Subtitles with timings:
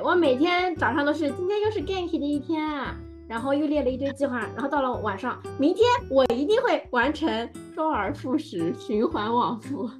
[0.00, 9.90] 我每天早上都是今天又是 Gank 的一天啊，然后又列了一堆计划，然后到了晚上，明天我一定会完成，周而复始，循环往复。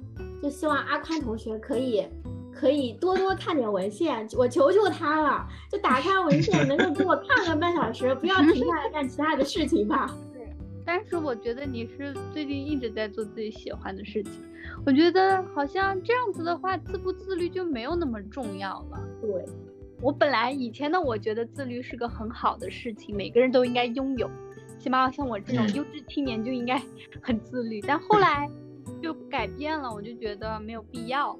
[0.41, 2.07] 就希望阿宽同学可以
[2.53, 10.15] 可以多多看点文献，我求求他了，就打开文献能够给我看个半小时，不要停下来干其他的事情吧。
[10.85, 14.31] 但是我觉得你是最近一直在做自己喜欢的事情，
[14.85, 18.99] 我觉得好像这样子的话，自不自律就没有那么重要了。
[19.21, 19.45] 对，
[20.01, 24.29] 我本来以前的我觉得自律是个很好的事情，每个人都应该拥有，
[24.79, 26.81] 起码像我这种优质青年就应该
[27.21, 27.81] 很自律。
[27.81, 28.49] 但后来
[29.01, 31.37] 就改变了，我就觉得没有必要。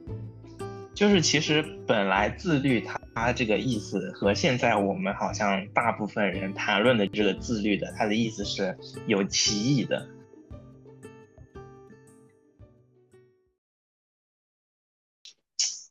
[0.94, 10.06] 就是其实本来自律它它这个意思和现在我们好像大部分人谈论的这个自律的，它的意思是有歧义的。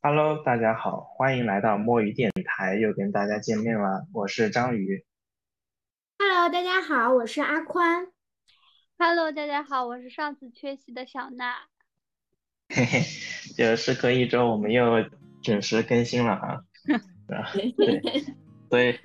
[0.01, 5.05] Hello，大家好，欢迎来到摸鱼电台，又跟大家见面了，我是章鱼。
[6.21, 8.07] Hello，大家好，我是阿宽。
[8.97, 11.67] Hello，大家好，我是上次缺席的小娜。
[12.69, 13.01] 嘿嘿，
[13.57, 15.05] 就时隔一周，我们又
[15.43, 16.63] 准时更新了啊！
[17.27, 18.15] 对，
[18.71, 18.97] 所以，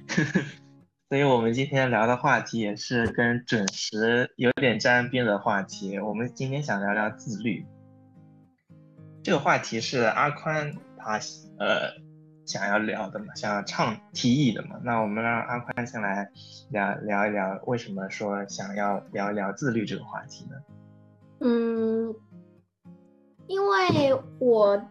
[1.09, 5.97] 所以我们今天聊的话题也是跟准时有点沾边的话题。
[5.97, 7.66] 我们今天想聊聊自律，
[9.23, 11.17] 这个话题是阿宽他
[11.57, 11.89] 呃
[12.45, 14.77] 想要聊的嘛，想要倡提议的嘛。
[14.83, 16.29] 那我们让阿宽先来
[16.71, 20.55] 聊聊一聊，为什么说想要聊一聊自律这个话题呢？
[21.39, 22.13] 嗯。
[23.47, 23.77] 因为
[24.39, 24.81] 我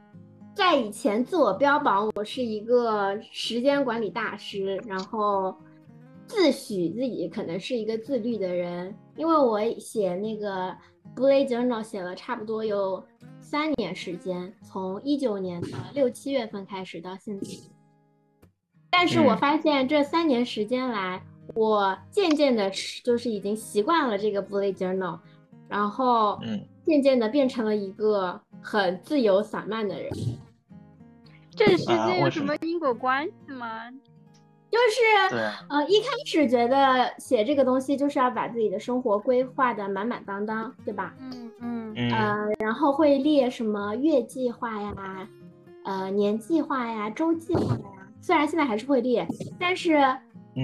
[0.54, 5.54] 在以前自我标榜我是一个时间管理大师，然后
[6.26, 8.94] 自诩自己可能是一个自律的人。
[9.16, 10.74] 因为我写那个
[11.16, 13.02] bullet journal 写了差不多有
[13.52, 17.46] 三年时间，从一九年的六七月份开始到现在。
[18.88, 21.22] 但是我发现这三年时间来，
[21.54, 22.70] 我渐渐的
[23.04, 25.18] 就是已经习惯了这个 bullet journal，
[25.68, 26.66] 然后嗯。
[26.84, 30.10] 渐渐的变成了一个很自由散漫的人，
[31.50, 33.88] 这之间有什么因果关系吗？
[34.72, 35.36] 就是
[35.68, 41.14] 呃，一开始觉得写这个东西就是要把自己的生活规划的满满当当，对吧？
[41.20, 41.52] 嗯
[41.94, 45.28] 嗯呃，然后会列什么月计划呀，
[45.84, 48.08] 呃，年计划呀，周计划呀。
[48.22, 49.28] 虽然现在还是会列，
[49.58, 50.00] 但是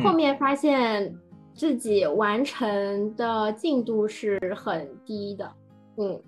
[0.03, 1.15] 后面发现
[1.53, 5.53] 自己完成的进度是很低的。
[5.99, 6.23] 嗯，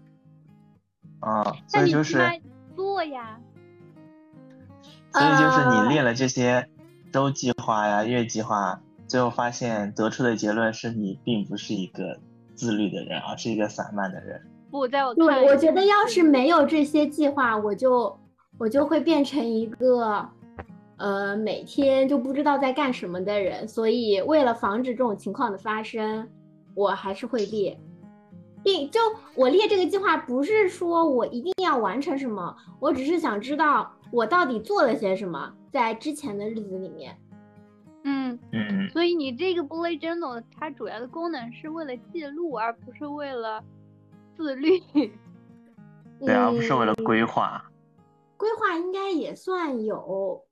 [1.21, 2.19] 啊，所以就是
[2.77, 3.41] 做呀，
[5.13, 6.69] 所以就是你列了这些
[7.13, 12.17] 周计划呀、月计划，最后发现得出的结论是你并不是一个
[12.55, 14.41] 自律的人，而是一个散漫的人。
[14.71, 18.17] 不，在我对，我觉得要是没有这些计划，我就
[18.59, 20.25] 我就会变成一个
[20.97, 23.67] 呃每天就不知道在干什么的人。
[23.67, 26.29] 所以为了防止这种情况的发生，
[26.75, 27.77] 我还是会列。
[28.63, 29.01] 并就
[29.35, 37.17] 我列这个计划，不是说我一定要完成什么，我只是想知道我到底做了些什么，在之前的日子里面。
[38.05, 38.89] 嗯嗯。
[38.91, 43.63] 所以你这个 bullet journal 它主要的功能是为了记录，而不是为了
[44.37, 44.79] 自律。
[46.21, 47.65] 对，而不是为了规划。
[48.37, 50.43] 规划应该也算有，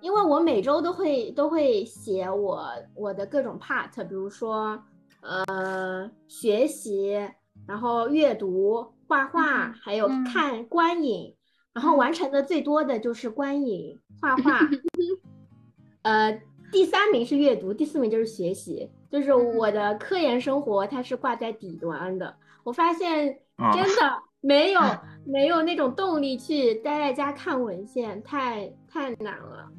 [0.00, 4.82] 因为我每周都会都会写我我的各种 part，比如说
[5.20, 7.28] 呃学习。
[7.66, 11.34] 然后阅读、画画，还有看观影，
[11.78, 14.68] 然后完成的最多的就是观影、画画。
[16.02, 18.90] 呃，第三名是阅读，第四名就是学习。
[19.08, 22.34] 就是我的科研生活，它是挂在底端的。
[22.64, 23.38] 我发现
[23.72, 24.80] 真的没有
[25.24, 29.70] 没有那种动力去待在家看文献，太太难了。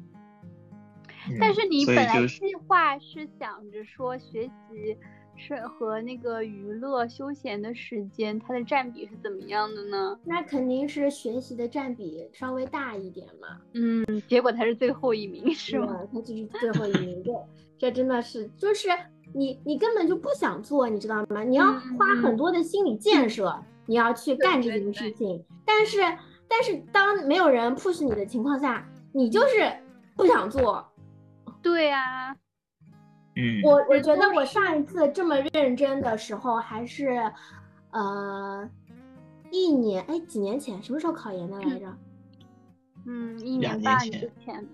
[1.38, 4.96] 但是你本来计划是想着说学习。
[5.40, 10.20] 是和那个娱乐休闲的时间，它的占比是怎么样的呢？
[10.24, 13.58] 那肯定是学习的占比稍微大一点嘛。
[13.72, 15.98] 嗯，结果他是最后一名，是吗？
[16.12, 17.22] 他就是最后一名。
[17.22, 17.34] 对，
[17.78, 18.88] 这真的是，就是
[19.32, 21.42] 你，你根本就不想做，你知道吗？
[21.42, 25.42] 你要花很多的心理建设，你要去干这件事情。
[25.64, 25.98] 但是，
[26.46, 29.72] 但是当没有人 push 你的情况下，你就是
[30.16, 30.86] 不想做。
[31.62, 32.36] 对呀。
[33.62, 37.20] 我我觉得我上一次这么认真的时候还是，
[37.90, 38.68] 呃，
[39.50, 41.96] 一年哎几年前什么时候考研的来着？
[43.06, 44.68] 嗯，一年半之前，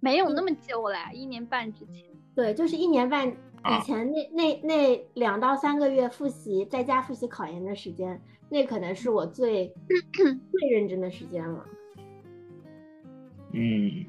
[0.00, 2.04] 没有那么久了，一年半之前。
[2.34, 9.72] 对，就是一年半以前那那那两到三个月复习在家复习考研的时间，那可能是我最
[10.52, 11.66] 最认真的时间了。
[13.52, 14.04] 嗯。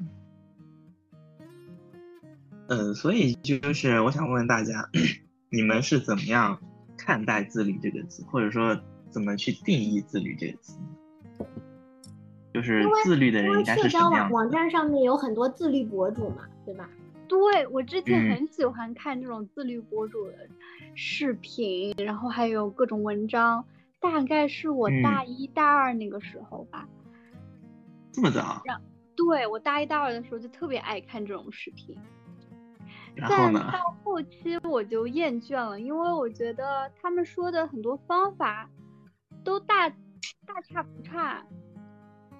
[2.72, 4.88] 嗯，所以就是我想问问大家，
[5.50, 6.58] 你们是怎么样
[6.96, 8.74] 看待“自律”这个词，或者说
[9.10, 10.78] 怎么去定义“自律”这个词？
[12.54, 14.10] 就是自律的人应该是什么样？
[14.14, 16.88] 社交网网站上面有很多自律博主嘛，对吧？
[17.28, 20.48] 对我之前很喜欢看这种自律博主的
[20.94, 23.62] 视频，然后还有各种文章。
[24.00, 26.88] 大概是我大一大二那个时候吧。
[28.12, 28.62] 这么早？
[29.14, 31.96] 对我大一大二的时候就特别爱看这种视频。
[33.14, 33.70] 然后呢？
[33.72, 38.68] 到后期我就厌倦了，因为我觉得他们说的很多方法
[39.44, 41.44] 都大大差不差。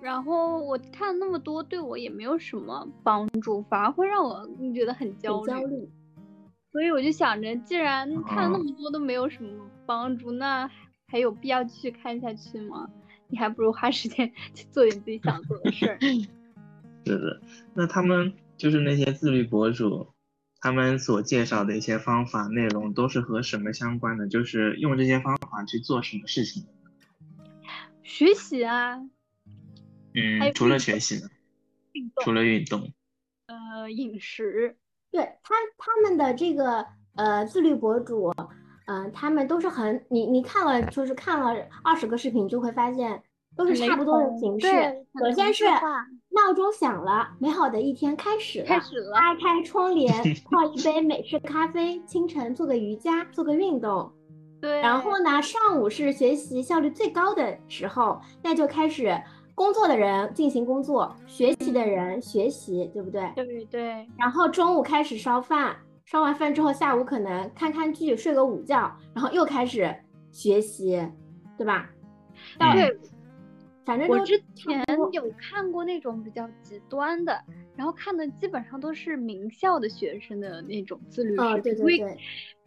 [0.00, 5.88] 然后我看了那么多，对我也没有什么帮助，反而会让我觉得很焦虑。
[6.72, 10.68] 所以我就想着，既然看了那么多都没有什么帮助，那
[11.06, 12.88] 还有必要继续看下去吗？
[13.28, 15.98] 你还不如花时间去做你自己想做的事儿。
[17.06, 17.40] 是的，
[17.74, 20.06] 那他们就是那些自律博主，
[20.62, 24.28] 他们所介绍的一些方法内容都是和什么相关的？
[24.28, 26.64] 就是用这些方法去做什么事情？
[28.04, 28.96] 学习啊。
[30.14, 31.28] 嗯，除了学习呢？
[32.22, 32.92] 除了运动，
[33.46, 34.76] 呃，饮食。
[35.10, 36.86] 对他他们的这个
[37.16, 38.32] 呃自律博主，
[38.86, 43.22] 嗯，他们都是很你你看了就是看了二十个视频，就会发现
[43.56, 44.66] 都是差不多的形式。
[45.20, 48.66] 首先是闹钟响了，美好的一天开始了。
[48.66, 49.10] 开始了。
[49.10, 50.12] 拉开窗帘，
[50.50, 54.10] 泡一杯美式咖啡，清晨做个瑜伽，做个运动。
[54.60, 54.80] 对。
[54.80, 59.20] 然后呢，上午是学习效率最高的时候，那就开始。
[59.54, 63.30] 工作的人进行工作，学习的人学习，对不对？
[63.36, 64.08] 对对。
[64.18, 65.76] 然后中午开始烧饭，
[66.06, 69.94] 烧完饭之后，下午可能看看剧，睡个午觉，然后又开始
[70.32, 71.06] 学习，
[71.58, 71.86] 对吧？
[72.58, 72.98] 对。
[73.84, 77.36] 反正我之前有看过那种比较极端的，
[77.74, 82.16] 然后看的基本上都是名校的学生的那种自律视频，因为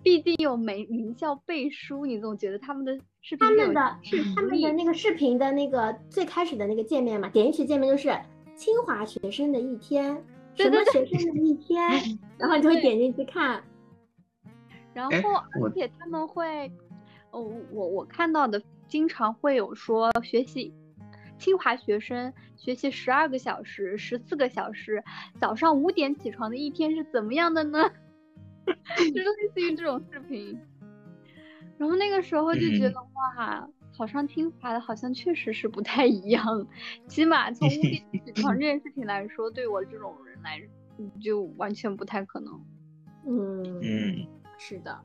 [0.04, 8.10] 毕竟有名名校背书，你总觉得他们的视频他们的是他们的那个视频的那个最开始的那个界面嘛，点进去界面就是
[8.56, 10.22] 清华学生的一天，
[10.56, 11.82] 什么学生的一天，
[12.38, 13.64] 然后你就会点进去看，
[14.94, 15.12] 然后
[15.62, 16.70] 而且他们会，
[17.32, 17.42] 哦，
[17.72, 20.74] 我我看到的经常会有说学习。
[21.38, 25.04] 清华学生学习十二个小时、十四个小时，
[25.40, 27.90] 早上五点起床的一天是怎么样的呢？
[28.66, 30.60] 就是类似于这种视频。
[31.78, 32.96] 然后那个时候就觉得
[33.38, 36.68] 哇，考上清华的好像确实是不太一样，
[37.08, 40.62] 起码从五点起床这件事情来说，对我这种人来
[41.22, 42.66] 就完全不太可能。
[43.28, 44.28] 嗯嗯，
[44.58, 45.00] 是的。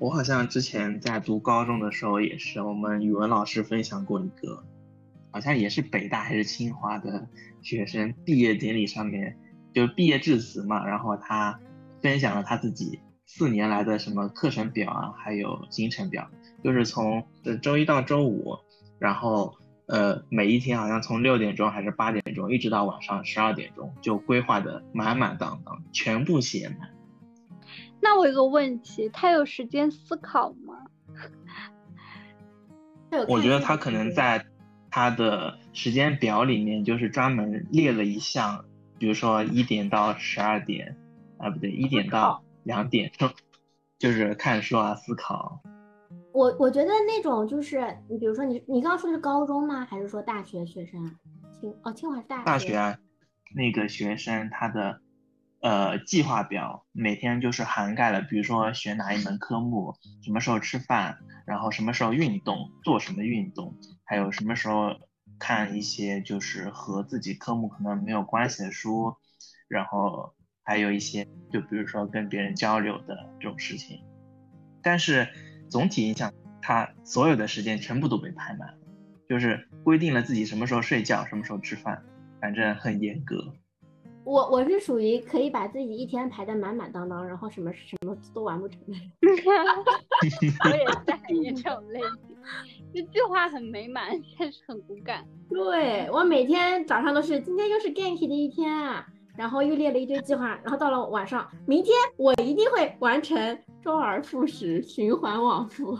[0.00, 4.64] 我好像之前在读高中的时候也是，我们语文老师分享过一个，
[5.30, 7.28] 好像也是北大还是清华的
[7.60, 9.36] 学生毕业典礼上面，
[9.74, 11.60] 就毕业致辞嘛，然后他
[12.00, 16.26] 分享了他自己四年来的什么课程表啊，还有行程表，
[16.64, 17.22] 就是从
[17.60, 18.56] 周一到周五，
[18.98, 19.54] 然后
[19.84, 26.88] 呃每一天好像从六点钟还是八点钟，一直到晚上十二点钟，就规划的满满当当，全部写满。
[28.02, 30.74] 那我有个问题，他有时间思考吗？
[33.28, 34.44] 我觉得他可能在
[34.90, 38.64] 他的时间表里面，就是专门列了一项，
[38.98, 40.96] 比如说一点到十二点，
[41.38, 43.12] 啊不对，一点到两点，
[43.98, 45.60] 就是看书啊，思考。
[46.32, 49.84] 我我觉得那种就是你，比如说你你刚刚说是高中吗？
[49.84, 51.16] 还是说大学学生？
[51.60, 52.44] 清哦，清华是大学。
[52.44, 52.98] 大学啊，
[53.54, 55.00] 那个学生他的。
[55.62, 64.96] 呃，计划表每天就是涵盖了，比如说学哪一门科目，什么时候吃饭，然后什么时候运动，做什么运动，还有什么时候
[65.38, 69.14] 看一些就是和自己科目可能没有关系的书，
[69.68, 74.02] 然后还有一些就比如说跟别人交流的这种事情。
[74.82, 75.28] 但是
[75.68, 78.78] 总体印象，他所有的时间全部都被排满了，
[79.28, 82.02] 就是规定了自己什么时候睡觉，什么时候吃饭，
[82.40, 83.54] 反正很严格。
[84.30, 88.94] 我我是属于可以把自己一天排的满满当当，然后什么什么都完不成的。
[90.64, 90.86] 我也
[91.50, 92.38] 是这种类型，
[92.94, 95.26] 就计划很美满， 但是很骨感。
[95.48, 99.04] 对我每天早上都是今天又是 Ganky 的一天啊，
[99.36, 105.98] 然后又列了一堆计划，然后到了晚上，明天我一定会完成，周而复始，循环往复。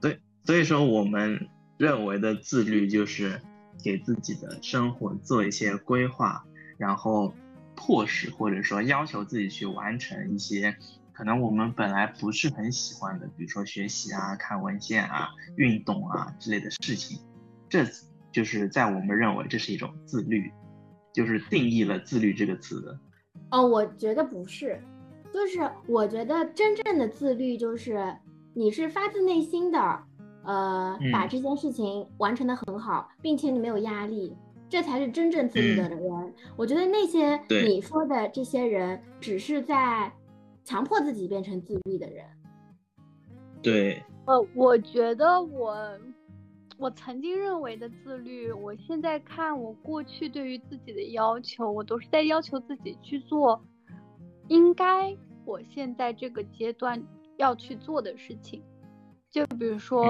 [0.00, 3.38] 对，所以说我们认为的自律就是
[3.84, 6.42] 给自己的生活做一些规划。
[6.78, 7.32] 然后
[7.74, 10.76] 迫使或者说要求自己去完成一些
[11.12, 17.18] 可能我们本来不是很喜欢的，比如说学习啊、看文献啊、运动啊之类的事情，
[17.68, 17.84] 这
[18.30, 20.52] 就是在我们认为这是一种自律，
[21.14, 22.98] 就是定义了自律这个词的。
[23.50, 24.78] 哦，我觉得不是，
[25.32, 28.14] 就是我觉得真正的自律就是
[28.52, 29.78] 你是发自内心的，
[30.44, 34.36] 呃，把这件事情完成的很好，并且你没有压力，
[34.68, 36.34] 这才是真正自律的人。
[36.56, 40.12] 我觉得那些你说的这些人，只是在
[40.64, 42.24] 强迫自己变成自律的人。
[43.62, 45.76] 对，呃，我觉得我。
[46.78, 53.58] 我曾经认为的自律，我现在看我过去对于自己的要求，我都是在要求自己去做
[54.48, 57.02] 应该我现在这个阶段
[57.38, 58.62] 要去做的事情。
[59.36, 60.02] 就比如说，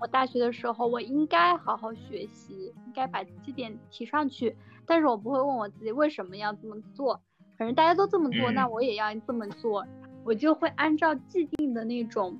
[0.00, 7.20] 我大学的时候，我应该好好学习，应该把绩点提上去，但是我不会问我自己为什么要这么做，
[7.56, 9.86] 反正大家都这么做，那我也要这么做，
[10.24, 12.36] 我就会按照既定的那种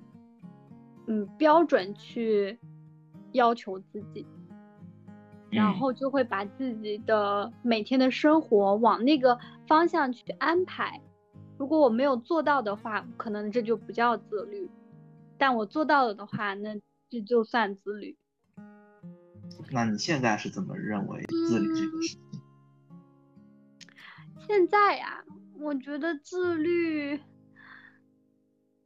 [1.06, 2.59] 嗯标准去。
[3.33, 4.26] 要求自己，
[5.50, 11.02] 然后就会把自己的每天的生活往那个方向去安排。
[11.59, 14.66] 如果我没有做到的话，可能这就不叫自律；
[15.38, 18.16] 但我做到了的话，那这就算自律。
[19.71, 22.21] 那你现在是怎么认为自律这个事情？
[24.47, 25.25] 现在呀，
[25.59, 27.21] 我觉得自律，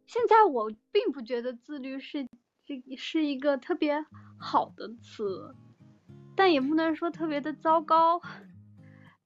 [0.07, 2.27] 现在我并不觉得自律是。
[2.67, 4.05] 这是一个特别
[4.39, 5.57] 好的词，
[6.37, 8.21] 但也不能说特别的糟糕。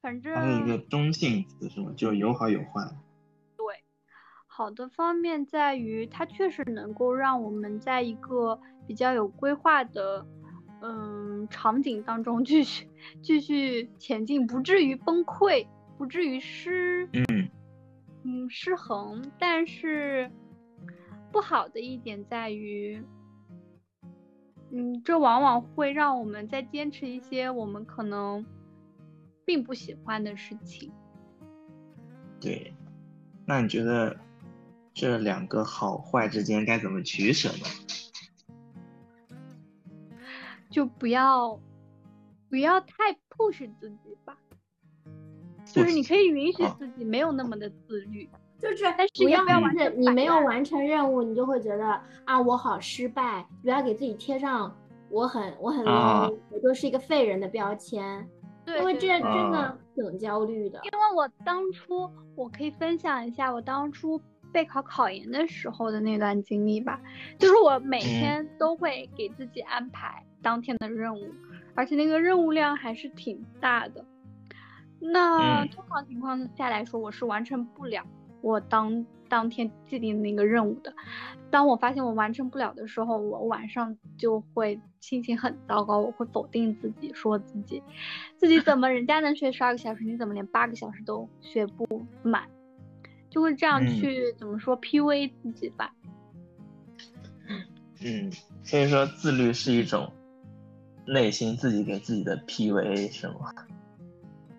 [0.01, 1.93] 反正它是一个中性词，是吗？
[1.95, 2.81] 就有好有坏。
[4.55, 10.25] 对，好的方面在于它确实能够让我们在一个比较有规划的
[10.81, 12.89] 嗯场景当中继续
[13.21, 15.67] 继续前进，不至于崩溃，
[15.99, 17.51] 不至于失嗯
[18.23, 19.29] 嗯失衡。
[19.41, 20.31] 但是
[21.33, 23.03] 不好的一点在于。
[24.71, 28.45] 嗯，这往往会让我们在坚持一些我们可能
[29.45, 30.91] 并不喜欢的事情。
[32.41, 32.75] 对，
[33.47, 34.17] 那你觉得
[34.95, 37.67] 这两个好坏之间该怎么取舍呢？
[40.71, 41.61] 就不要
[42.49, 44.37] 不要太 push 自己吧，
[45.67, 48.29] 就是你可以允许自己没有那么的自律。
[48.61, 48.85] 就是，
[49.17, 53.47] 不要完成，你没有完成任务，你就会觉得啊，我好失败。
[53.63, 54.75] 不要给自己贴上
[55.11, 58.27] 我很我很 low，我就是一个废人的标签。
[58.65, 60.81] 对，因为这真的挺焦虑的。
[60.85, 64.19] 因为我当初，我可以分享一下我当初
[64.55, 66.99] 备考考研的时候的那段经历吧。
[67.39, 71.35] 就是我每天都会给自己安排当天的任务，
[71.75, 74.03] 而且那个任务量还是挺大的。
[75.01, 78.07] 那通常情况下来说，我是完成不了。
[78.41, 80.95] 我当当天既定那个任务的，
[81.51, 87.83] 当我发现我完成不了的时候，我晚上就会心情很糟糕，我会否定自己，说自己，
[88.37, 92.47] 自己怎么人家能学十二个小时，你怎么连八个小时都学不满，
[93.35, 95.93] 就会这样去怎么说 PUA 自己吧。
[98.01, 98.31] 嗯，
[98.63, 100.13] 所以说自律是一种
[101.05, 103.53] 内心自己给自己的 PUA 是吗？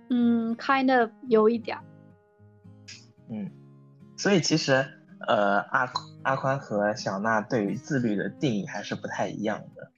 [0.09, 1.77] 嗯，kind of 有一点。
[3.29, 3.49] 嗯。
[4.17, 4.85] 所以其实，
[5.25, 5.89] 呃，阿
[6.23, 9.89] 阿宽和小娜对于自律的定义还是不太一样的。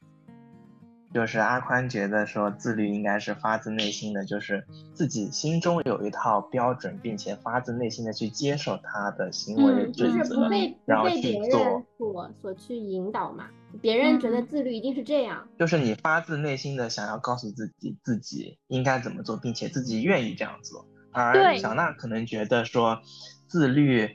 [1.14, 10.50] 就是阿宽觉得说自律应该是发自内心的，就是自己心中有一套标准，并且发自内心的去接受他的行为准则，
[10.86, 11.84] 然后去做。
[11.98, 13.48] 所所去引导嘛，
[13.82, 15.48] 别人觉得自律一定是这样。
[15.58, 20.86] 就是你发自内心的想要告诉自己自己应该怎么做，并且自己愿意这样做。
[21.12, 23.02] 而小娜可能觉得说。
[23.50, 24.10] 自律，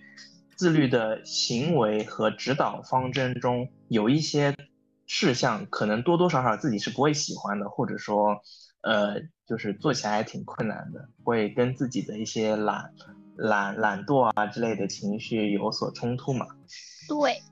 [0.56, 4.54] 自律的行为和指导方针中有一些
[5.14, 8.40] 事项，可能多多少少自己是不会喜欢的，或者说，
[8.80, 12.94] 呃，就是做起来还挺困难的，会跟自己的一些懒、
[13.36, 16.46] 懒、懒惰啊之类的情绪有所冲突嘛？
[17.06, 17.42] 对。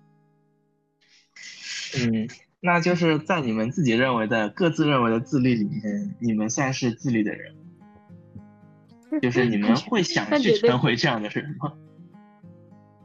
[1.98, 2.26] 嗯，
[2.60, 7.54] 那就是在你们自己认为的各自认为的自律里面，你们现在是自律的人。
[9.20, 11.74] 就是你们会想 去成为这样的人吗？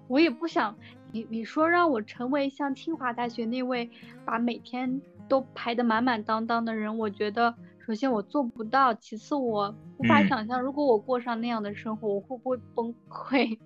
[0.08, 0.78] 我也不想
[1.16, 3.90] 你你说让我成为像清华大学那位
[4.26, 13.58] 把每天都排得满满当当的人，我觉得首先我做不到，其次我无法想象如果我过上那样的生活，我会不会崩溃？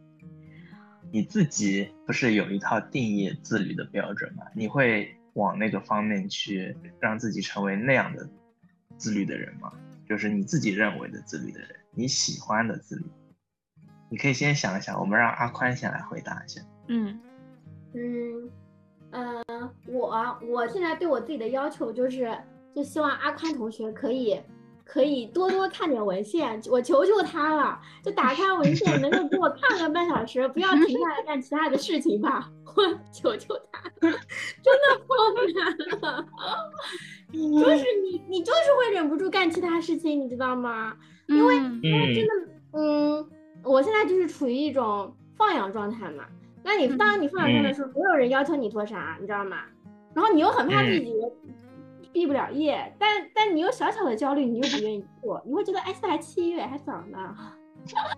[1.11, 4.43] 你自己不是有一套定义自律的标准吗？
[4.53, 8.29] 你会往那个方面去让自己成为那样的
[8.95, 9.73] 自律的人吗？
[10.07, 11.69] 就是你自己认为的自律的人。
[11.95, 13.05] 你喜欢的自律，
[14.07, 14.99] 你可以先想一想。
[14.99, 16.61] 我们让阿宽先来回答一下。
[16.89, 17.19] 嗯
[17.93, 18.49] 嗯
[19.11, 19.43] 呃，
[19.87, 22.31] 我我现在对我自己的要求就是，
[22.75, 24.39] 就希望阿宽同学可以
[24.85, 34.19] 可以多多看点文献，我求求他了，就打开文献，能够给我看个半小时，不要停下来干其他的事情吧，我求求他，真的
[35.07, 35.15] 好
[35.55, 36.25] 难了，
[37.33, 40.95] 就是你，你就是会忍不住干其他事情，你知道吗？
[41.27, 42.33] 因为，因为真的，
[42.73, 43.29] 嗯，
[43.63, 46.25] 我现在就是处于一种放养状态嘛。
[46.63, 49.63] 那你当你放养状态的时候，没有人要求你做啥，你知道吗？
[50.13, 51.13] 然后你又很怕自己
[52.11, 57.35] 毕不了业，但但你又小小的焦虑，你又不愿意做，你会觉得哎，现在还七月，还早呢。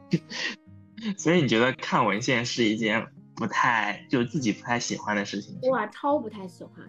[1.18, 3.06] 所以你觉得看文献是一件
[3.36, 5.60] 不太就自己不太喜欢的事情？
[5.70, 6.88] 哇，超不太喜欢，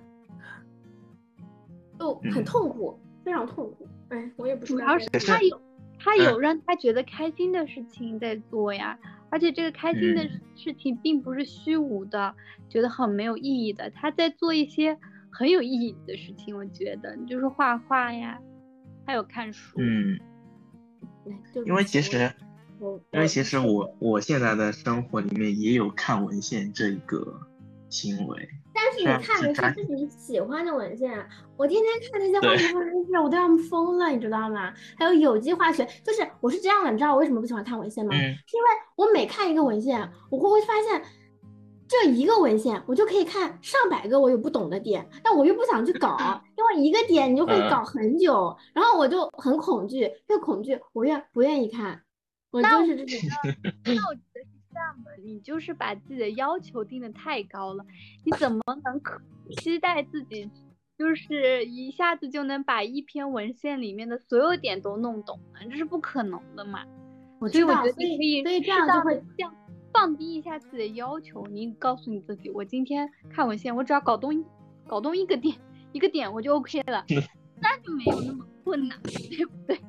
[1.98, 3.88] 就很痛苦，非常痛苦。
[4.10, 5.60] 哎，我也不主要是他有
[5.98, 8.98] 他有让他觉得开心的事情在做呀。
[9.32, 12.34] 而且这个开心的事情并不是虚无的，
[12.68, 13.88] 觉得很没有意义的。
[13.90, 14.98] 他在做一些
[15.30, 18.38] 很有意义的事情，我觉得就是画画呀，
[19.06, 19.80] 还有看书。
[19.80, 20.20] 嗯，
[21.64, 22.30] 因为其实，
[23.10, 27.40] 因为其实我我现在的生活里面也有看文献这一个
[27.92, 28.48] 行为。
[28.74, 31.12] 但是你看的是自己喜欢的文献，
[31.56, 34.72] 我天天看那些化学文献，我都要疯了，你知道吗？
[34.96, 38.12] 还有有机化学，就是我是这样的，你知道我为什么不喜欢看文献吗？
[38.12, 41.02] 是因为我每看一个文献，我会会发现
[41.86, 46.16] 这一个文献我就可以看上百个我有不懂的点，但我又不想去搞，
[46.56, 52.00] 因为一个点你就会搞很久，然后我就很恐惧，越恐惧我越不愿意看，
[52.50, 53.28] 我就是这种。
[53.84, 54.31] 这
[54.78, 57.84] 样的，你就是把自己的要求定的太高了。
[58.24, 59.20] 你怎么能可
[59.58, 60.50] 期待自己
[60.98, 65.60] 就是一下子就能把一篇文献里面的所有点都弄懂呢？
[65.70, 66.84] 这是不可能的嘛。
[67.50, 69.52] 所以我觉得你可以这样就会降
[69.92, 71.44] 放低一下自己的要求。
[71.46, 74.44] 你告诉你自己，我今天看文献，我只要搞懂
[74.86, 75.56] 搞懂一个点
[75.92, 77.04] 一个点，我就 OK 了，
[77.60, 79.80] 那就没有那么困难，对不对？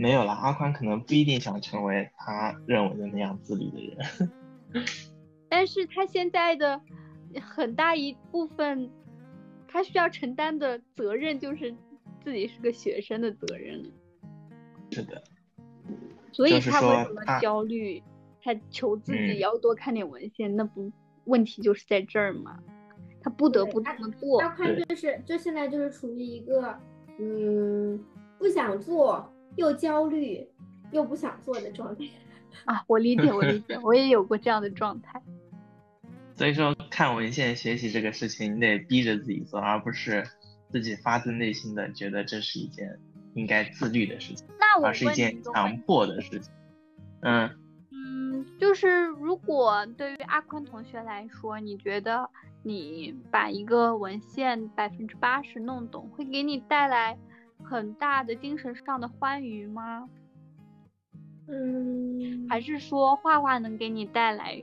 [0.00, 4.32] 没有了，阿宽可能不一定想成为他认为的那样自律的人，
[5.50, 6.80] 但是他现在的
[7.38, 8.90] 很大一部分，
[9.68, 11.74] 他需要承担的责任就是
[12.24, 13.92] 自己是个学生的责任。
[14.90, 15.22] 是的，
[16.32, 18.02] 所以他为什么焦虑？
[18.42, 20.90] 他求自己要多看点文献，那不
[21.24, 22.58] 问题就是在这儿嘛？
[23.20, 24.40] 他不得不这么做。
[24.40, 26.74] 阿宽就是就现在就是处于一个
[27.18, 28.02] 嗯
[28.38, 29.30] 不想做。
[29.56, 30.46] 又焦虑
[30.90, 32.04] 又不想做的状态
[32.64, 32.84] 啊！
[32.86, 35.22] 我理解，我理解，我也有过这样的状态。
[36.36, 40.26] 所以说，看文献学习这个事情，你得逼着自己做，而不是
[40.70, 42.98] 自己发自内心的觉得这是一件
[43.34, 44.46] 应该自律的事情，
[44.82, 46.52] 而是一件强迫的事情。
[47.20, 47.50] 嗯
[47.92, 52.28] 嗯，就是如果对于阿坤同学来说，你觉得
[52.62, 57.18] 你把一个文献百分之八十弄懂，会给你带来？
[57.62, 60.08] 很大的精神上的欢愉吗？
[61.48, 64.62] 嗯，还是说画画能给你带来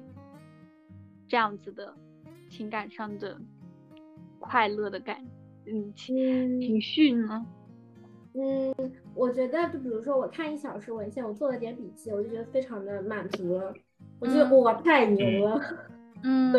[1.28, 1.94] 这样子的
[2.50, 3.38] 情感上的
[4.40, 5.18] 快乐的感，
[5.66, 7.46] 嗯情情绪呢？
[8.36, 8.74] 嗯，
[9.14, 13.74] 我觉得就比如说我看一小时文献，我做了点笔记，我就觉得非常的满足了，
[14.20, 15.62] 我觉得我太牛了
[16.24, 16.54] 嗯，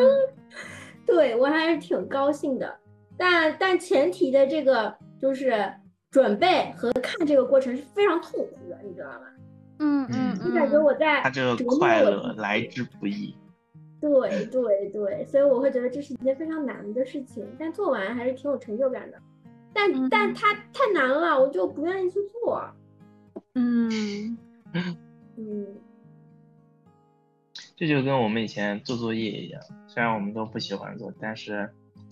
[1.06, 2.78] 对我还是挺高兴的，
[3.16, 5.72] 但但前提的这个就是。
[6.10, 9.26] 准备和看这个过程是非常痛苦的，你知道吗？
[9.80, 13.36] 嗯嗯，我感觉我在他这个快乐来之不易。
[14.00, 19.18] 对对对，所以我会觉得这是一件非常难的事情，但做完还是挺有成就感的。
[19.74, 22.64] 但但它太难了，我就不愿意去做。
[23.54, 24.38] 嗯
[25.36, 25.66] 嗯，
[27.76, 31.68] 这就跟我们以前做作业一样，虽然我们都不喜欢做，但是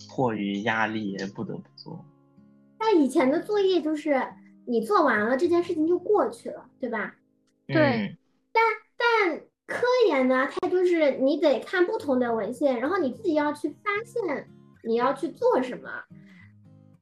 [0.09, 1.76] 迫于压力也不得不做。
[2.77, 4.21] 但以前的作业就是
[4.65, 7.15] 你做完了这件事情就过去了，对吧？
[7.67, 8.17] 对。
[8.51, 8.63] 但
[8.97, 14.47] 但科研呢，它就是你得看不同的文献，然后你自己要去发现
[14.83, 15.89] 你要去做什么，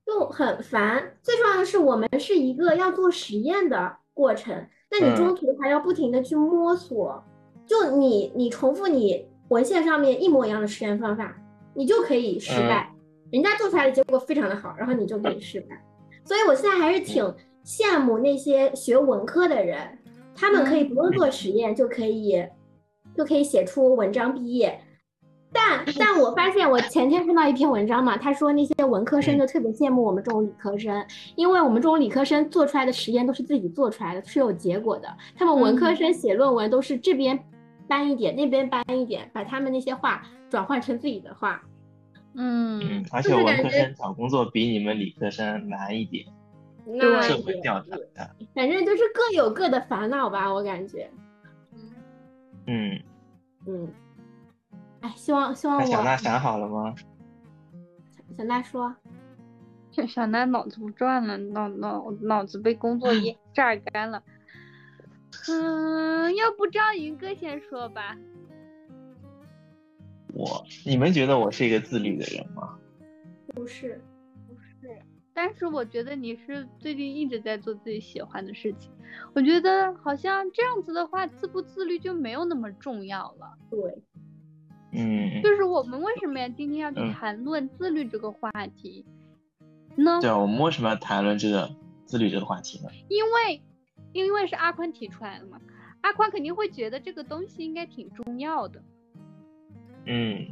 [0.06, 1.18] 就很烦。
[1.22, 7.24] 最重要的是，我们是一个要做实验的过程，那你中途还要不停的去摸索，
[7.66, 11.36] 就你你重复你文献上面一模一样的实验方法，
[11.76, 12.92] 你就可以失败。
[13.32, 15.82] 人家做出来的结果非常的好，然后你就可以失败，
[16.24, 17.24] 所以我现在还是挺
[17.66, 19.98] 羡慕那些学文科的人，
[20.36, 22.46] 他们可以不用做实验就可以，
[23.16, 24.80] 就可以写出文章毕业。
[25.52, 35.08] 但 但我发现我前天看到一篇文章嘛，他说那些文科生就特别羡慕我们这种理科生，因为我们这种理科生做出来的实验都是自己做出来的，是有结果的。
[35.36, 37.40] 他们文科生写论文都是这边
[37.88, 41.62] 搬一点，那边搬一点，把他们那些话转换成自己的话。
[42.36, 46.26] 嗯，而且文科生找工作比你们理科生难一点。
[46.86, 48.36] 那社会也调查的。
[48.54, 51.10] 反正就是各有各的烦恼吧，我感觉。
[52.68, 53.02] 嗯，
[53.66, 53.88] 嗯，
[55.02, 56.94] 哎，希望希望我小娜想好了吗？
[58.38, 58.94] 小娜说，
[59.92, 64.22] 小小娜脑子不转了，脑脑脑子被工作 业榨干了。
[65.50, 68.18] 嗯，要不张云哥先说吧。
[70.36, 72.78] 我，你们觉得我是一个自律的人吗？
[73.54, 74.02] 不是，
[74.48, 75.02] 不是，
[75.34, 78.92] 但是我觉得你是最近一直在做自己喜欢的事情。
[79.34, 83.58] 我觉得好像这样子的话，自不自律就没有那么重要了。
[83.72, 83.80] 对，
[84.92, 86.50] 嗯，就是我们为什么呀？
[86.50, 89.06] 今天要去嗯谈论自律这个话题
[89.96, 90.20] 呢？
[90.22, 92.90] 对，我们为什么要谈论这个自律这个话题呢？
[93.08, 93.62] 因为
[94.12, 95.62] 因为是阿宽提出来的嘛，
[96.02, 98.84] 阿宽肯定会觉得这个东西应该挺重要的，
[100.06, 100.48] 嗯，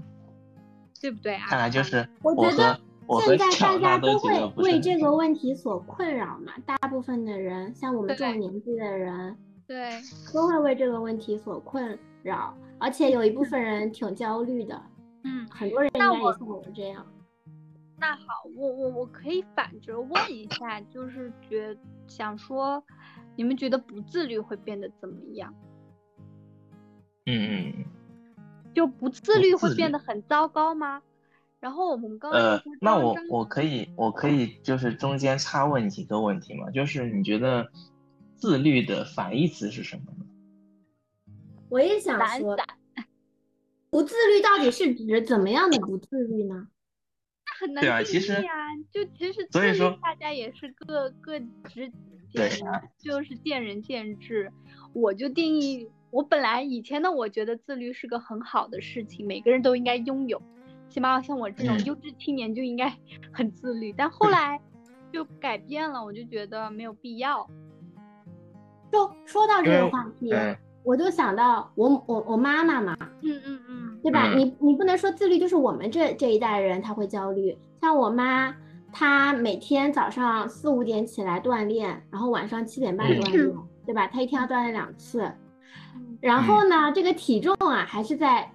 [1.02, 1.48] 对不对啊？
[1.48, 9.38] 看来就是我觉得和我和现在大家都会为这个问题所困扰嘛，大部分的人，像我们这种年纪的人，
[9.68, 10.00] 对，
[10.34, 14.82] 都会为这个问题所困扰，而且有一部分人挺焦虑的，
[15.24, 17.06] 嗯，很多人应那我该也像我这样。
[18.00, 18.24] 那好，
[18.58, 22.84] 我我我可以反着问一下，就是觉想说，
[23.36, 25.54] 你们觉得不自律会变得怎么样？
[27.26, 27.86] 嗯嗯
[28.74, 31.02] 就不自律会变得很糟糕吗？
[31.60, 36.70] 然后我们刚刚呃，那我我可以我可以就是中间插问几个问题吗？
[36.72, 37.72] 就是你觉得
[38.36, 40.26] 自律的反义词是什么呢？
[41.70, 42.58] 我也想说，
[43.90, 46.68] 不自律到底是指怎么样的不自律呢？
[47.60, 51.94] 很难对啊定其实义啊，就其实自律所以说大家也是各各执己
[52.34, 52.50] 见
[52.98, 54.52] 就是见仁见智。
[54.92, 60.39] 我就定义，我本来以前的我觉得自律是个很好的事情，每个人都应该拥有，
[60.88, 62.88] 起码像我这种嗯优质青年就应该
[63.34, 63.91] 很自律。
[63.97, 64.62] 但后来
[65.12, 67.49] 就改变了，我就觉得没有必要。
[68.91, 74.28] 就说到这个话题，嗯我就想到我我我妈妈嘛，嗯嗯嗯，对吧？
[74.34, 78.54] 嗯你你不能说自律就是我们这这一代人他会焦虑，像我妈，
[78.91, 84.06] 她每天早上四五点起来锻炼，然后晚上七点半嗯锻炼，对吧？
[84.08, 85.32] 她一天要锻炼两次，
[86.24, 88.50] 然后呢，这个体重啊还是在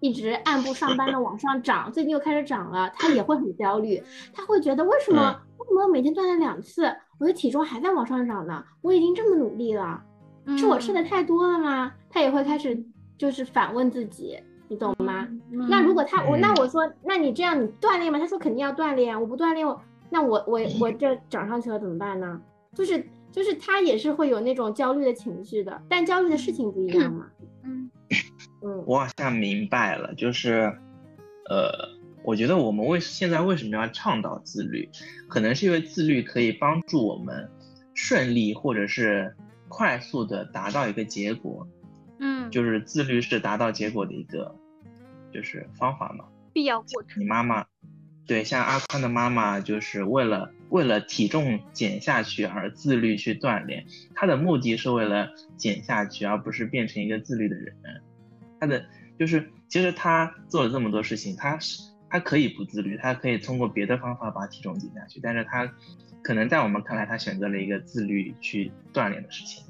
[0.00, 4.02] 一直按部上班的往上涨，最近又开始涨了，他也会很焦虑，
[4.34, 8.64] 他会觉得为什么、为什么我每天锻炼两次，我的体重还在往上涨呢？
[8.82, 10.02] 我已经这么努力了。
[10.58, 11.92] 是我吃的太多了吗？
[12.10, 12.76] 他也会开始
[13.16, 15.28] 就是反问自己，你懂吗？
[15.52, 18.18] 嗯那如果他我那嗯我说，那你这样你锻炼吗？
[18.18, 22.40] 他说肯定要锻炼，我不锻炼，我那我我我这长上去了怎么办呢？
[22.74, 23.04] 就是
[23.36, 27.26] 就是他也是会有那种焦虑的情绪的，但焦虑的事情不一样嘛。
[27.64, 27.90] 嗯
[28.62, 30.72] 嗯我好像明白了，就是，
[31.50, 31.90] 呃，
[32.24, 34.88] 我觉得我们为现在为什么要倡导自律，
[35.28, 37.46] 可能是因为自律可以帮助我们
[37.92, 39.36] 顺利或者是
[39.68, 41.68] 快速的达到一个结果，
[42.18, 44.54] 嗯，就是自律是达到结果的一个
[45.30, 46.24] 就是方法嘛。
[46.54, 47.22] 必要过程。
[47.22, 47.66] 你妈妈，
[48.26, 57.74] 对，像阿宽的妈妈，就是为了为了体重减下去而自律去锻炼，他的目的是为了减下去，而不是变成一个自律的人。
[58.58, 58.84] 他的
[59.18, 65.70] 就是，其实他做了这么多事情，他是他可以不自律，他可以通过别的方法把体重减下去，但是他
[66.22, 69.64] 可能在我们看来，他选择了一个自律去锻炼的事情，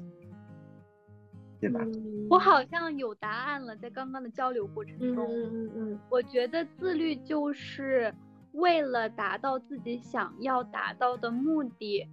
[1.59, 1.79] 对吧？
[1.83, 8.13] 嗯我好像有答案了，在刚刚的交流过程嗯中，嗯嗯嗯我觉得自律就是
[8.57, 12.07] 为了达到自己想要达到的目的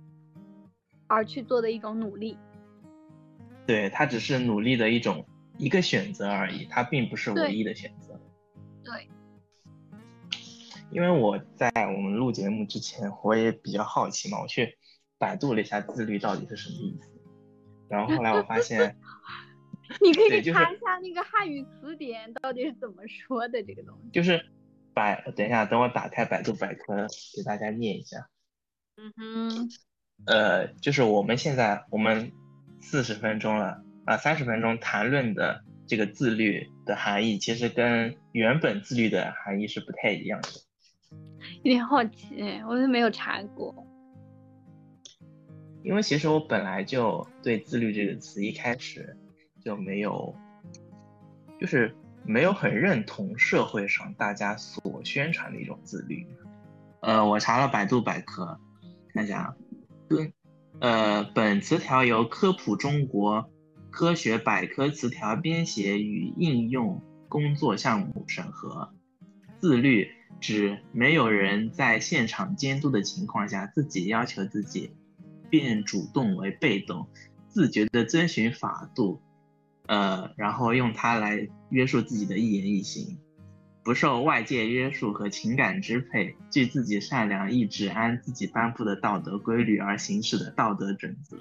[1.07, 2.39] 而去做的一种努力。
[3.67, 5.27] 对，它只是努力的一种
[5.59, 8.21] 一个选择而已，它并不是唯一的选择。
[8.85, 9.09] 对，
[10.91, 14.77] 因为我在我们录节目之前，我也比较好奇嘛，我去
[15.17, 17.09] 百度了一下自律到底是什么意思，
[17.89, 18.99] 然后后来我发现，
[20.03, 24.11] 你可以查一下那个汉语词典到底是怎么说的这个东西。
[24.13, 24.45] 就是
[24.95, 28.29] 百，等一下，等我打开百度百科给大家念一下，
[28.97, 29.69] 嗯哼，
[30.27, 32.33] 呃，就是我们现在我们
[32.81, 40.49] 四十分钟了啊，三十分钟谈论的这个自律的含义，其实跟原本自律的含义是不太一样的。
[41.63, 43.75] 有点好奇，我都没有查过。
[45.83, 49.17] 因为其实我本来就对自律这个词一开始
[49.63, 50.35] 就没有，
[51.61, 51.95] 就是
[52.27, 56.27] 没有很认同社会上大家所宣传的一种自律。
[57.01, 58.59] 呃，我查了百度百科，
[59.13, 59.57] 看一下啊，
[60.81, 63.51] 呃本词条由科普中国
[63.91, 68.93] 科学百科词条编写与应用工作项目审核。
[69.61, 70.09] 自律
[70.41, 74.95] 指没有人在现场监督的情况下，自己要求自己
[75.49, 77.09] 变主动为被动，
[77.49, 79.23] 自觉地遵循法度，
[79.87, 83.19] 呃，然后用它来约束自己的一言一行，
[83.83, 91.37] 不受外界约束和情感支配，据自己善良意志，按自己颁布的道德规律而行事的道德准则。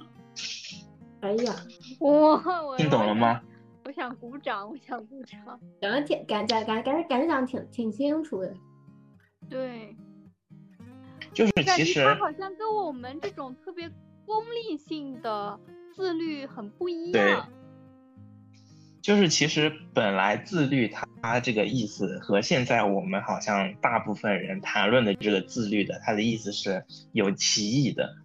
[1.22, 1.56] 哎呀，
[2.02, 3.42] 哇，听懂了吗？
[3.86, 5.40] 我想鼓掌，我想鼓掌。
[5.82, 8.54] 讲的挺感感感感觉感觉讲的挺挺清楚的。
[9.50, 9.96] 对，
[11.34, 13.90] 就是其实他好像跟我们这种特别
[14.26, 15.60] 功利性的
[15.94, 17.50] 自律很不一对样。
[19.04, 20.88] 就是其实本来自律
[21.22, 28.16] 它这个意思和现在我们好像大部分人谈论的这个自律的，它的意思是有歧义的。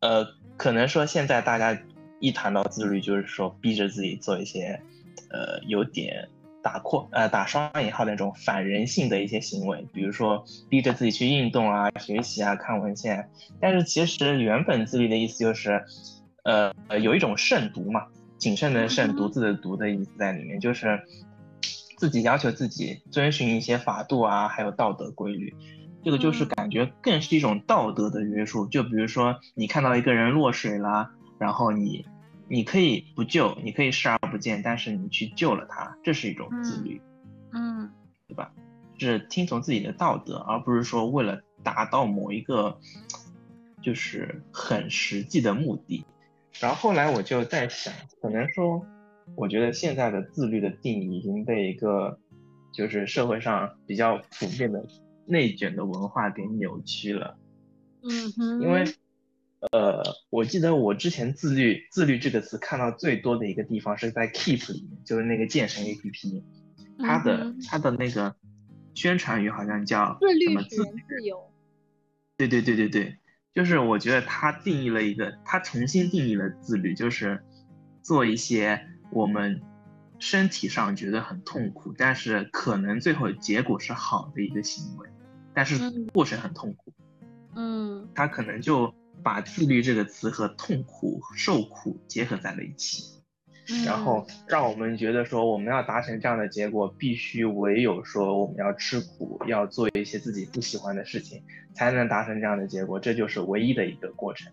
[0.00, 1.80] 呃，可能说现在大家
[2.18, 4.82] 一谈到自律，就是说逼着自己做一些，
[5.30, 6.28] 呃，有点
[6.60, 13.30] 打括呃打双引号那种反人性的一些行为，比如说逼着自己去运动啊、学习啊、看文献。
[13.60, 15.84] 但是其实原本自律的意思就是，
[16.42, 18.06] 呃，呃有一种慎独嘛，
[18.40, 21.00] 谨慎的慎，嗯独自的独的意思在里面，就是
[21.96, 25.54] 自己要求自己遵循一些法度啊，还有道德规律。
[26.02, 28.66] 这个就是嗯感觉更是一种道德的约束。
[28.66, 32.04] 就比如说，你看到一个人落水啦，然后你
[32.48, 37.00] 你可以不救，你可以视而不见，但是你去救了他，这是一种自律，
[37.52, 37.90] 嗯
[38.26, 38.50] 对吧？
[38.98, 42.78] 是听从自己的道德，而不是说为了达到某一个
[43.82, 46.04] 就是很实际的目的。
[46.58, 48.84] 然后后来我就在想，可能说，
[49.36, 52.18] 我觉得现在的自律的定义已经被一个
[52.72, 54.84] 就是社会上比较普遍的
[55.26, 57.36] 内卷的文化给扭曲了。
[58.02, 58.84] 嗯哼，因为，
[59.72, 66.42] 呃，我记得我之前自律“自律”这个词看到最多的一个地方是在 Keep 里面，就是那个健身 APP，
[66.98, 68.34] 它的嗯它的那个
[68.94, 71.50] 宣传语好像叫自什么自律使人自由。
[72.38, 73.16] 对对对对对，
[73.52, 77.42] 就是我觉得他定义了一个，他重新定义了自律，就是
[78.02, 79.60] 做一些我们
[80.18, 85.08] 身体上觉得很痛苦，但是可能最后结果是好的一个行为，
[85.52, 86.92] 但是嗯过程很痛苦。
[87.56, 93.19] 嗯他可能就把自律这个词和痛苦、受苦结合在了一起，嗯
[93.84, 104.52] 然后让我们觉得说，我们要达成这样的结果，必须唯有说我们要吃苦，要做一些自己不喜欢的事情，才能达成这样的结果，这就是唯一的一个过程。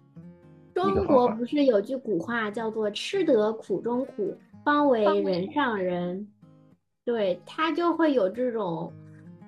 [0.74, 6.28] 中国不是有句古话叫做“吃得苦中苦，方为人上人”，
[7.04, 8.94] 对他就会有这种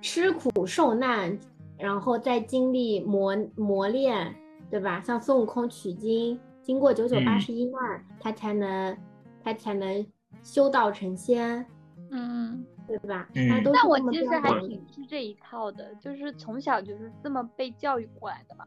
[0.02, 1.38] 吃苦受难，
[1.78, 4.34] 然后再经历磨磨练，
[4.72, 5.00] 对吧？
[5.02, 8.98] 像孙悟空取经，经过九九八嗯十一难，他才能
[9.44, 10.06] 他才能
[10.42, 11.66] 修道成仙，
[12.12, 13.28] 嗯，对吧？
[13.36, 18.66] 嗯但我其实还挺吃这一套的，就是从小就是这么被教育过来的嘛，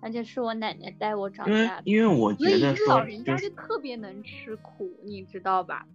[0.00, 1.82] 而且是我奶奶带我长大的。
[1.84, 5.86] 因为我所以觉得老人家就是特别能吃苦，你知道吧？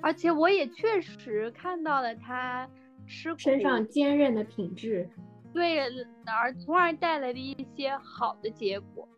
[0.00, 2.68] 而且我也确实看到了他
[3.06, 5.08] 吃苦身上坚韧的品质。
[5.52, 5.80] 对，
[6.26, 9.08] 而从而带来的一些好的结果。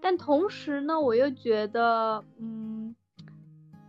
[0.00, 2.67] 但同时呢，我又觉得，嗯，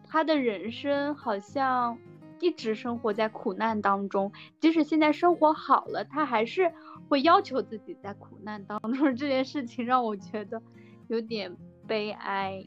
[0.10, 1.98] 他的人生好像
[2.42, 6.74] 一直生活在苦难当中，即使现在生活好了，他还是
[7.08, 8.92] 会要求自己在苦难当中。
[9.16, 10.62] 这件事情让我觉得
[11.08, 11.56] 有点
[11.88, 12.66] 悲哀。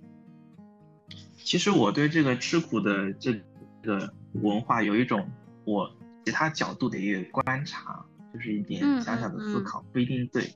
[1.37, 3.35] 其实我对这个吃苦的这
[3.83, 5.28] 个文化有一种
[5.64, 5.90] 我
[6.24, 10.55] 其他角度的一个观察，就是一点嗯小小的思嗯嗯考，不一定对。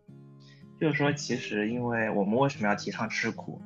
[0.79, 3.61] 就是说，其实因为我们为什么要提倡吃苦？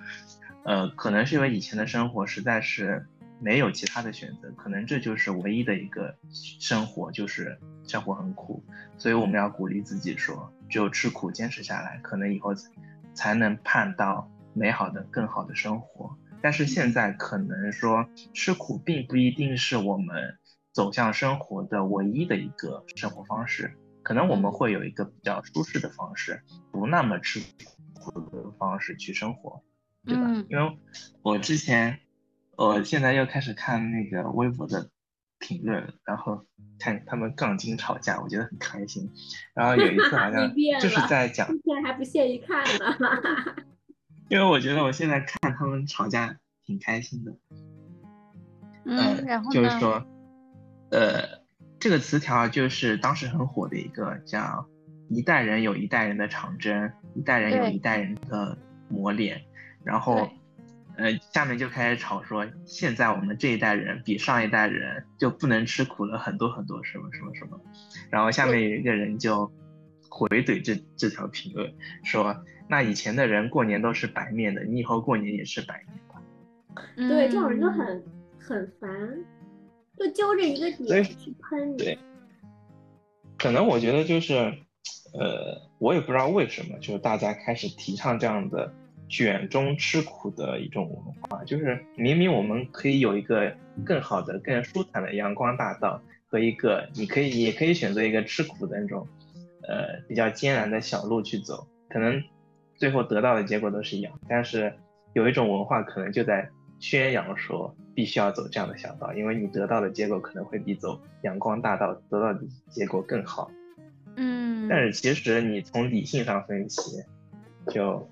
[0.65, 3.07] 呃，可能是因为以前的生活实在是
[3.41, 8.63] 没有其他的选择，可能这就是唯一的一个生活，就是生活很苦，
[8.99, 12.55] 所以我们要鼓励自己说，只有吃苦坚持下来，可能以后
[13.15, 16.17] 才能盼到美好的、更好的生活。
[16.43, 20.39] 但是现在可能说吃苦并不一定是我们
[20.73, 27.41] 走向生活的唯一的一个生活方式，可能我们会有一个比较舒适的方式，不那么吃
[27.95, 29.63] 苦的方式去生活，
[30.07, 30.23] 对吧？
[30.27, 30.79] 嗯因为
[31.23, 31.99] 我之前，
[32.57, 34.91] 我现在又开始看那个微博的
[35.39, 36.45] 评论，然后
[36.79, 39.11] 看他们杠精吵架，我觉得很开心。
[39.55, 43.65] 然后有一次好 像就是在讲之前还不屑于看呢。
[44.29, 47.37] 因为我觉得我现在看他们吵架挺开心的，
[48.85, 49.51] 嗯，然后？
[49.51, 50.07] 就是说，
[50.93, 51.43] 呃，
[51.81, 54.69] 这个词条就是当时很火的一个叫
[55.11, 58.57] “一代人有一代人的长征，一代人有一代人的
[58.89, 59.43] 磨练”，
[59.85, 60.29] 然后，
[60.97, 67.61] 呃，下面就开始吵说，现在我们这一代人比上一代人就不能吃苦了很多很多，什么什么什么，
[68.11, 69.51] 然后下面有一个人就
[70.09, 71.73] 回怼这这条评论
[72.05, 76.23] 说，那以前的人过年都是白面的，你以后过年也是白面吧？
[76.97, 78.05] 对，这种人就很
[78.39, 78.91] 很烦，
[79.97, 81.77] 就揪着一个点去喷你。
[81.79, 81.99] 对，
[83.39, 84.35] 可能我觉得就是，
[85.15, 88.73] 呃，我也不知道为什么，就是大家开始提倡这样的
[89.11, 99.07] 卷中吃苦的一种文化，就是明明我们可以有一个更好的、更舒坦的阳光大道，和一个你可以也可以选择一个吃苦的那种，
[99.69, 102.23] 呃，比较艰难的小路去走，可能。
[102.77, 104.73] 最后得到的结果都是一样，但是
[105.13, 113.51] 有一种文化可能就在宣扬说必须要走这样的小道，因为你得到的结果可能会比走阳光大道得到的结果更好。
[114.17, 117.03] 嗯，但是其实你从理性上分析，
[117.67, 118.09] 就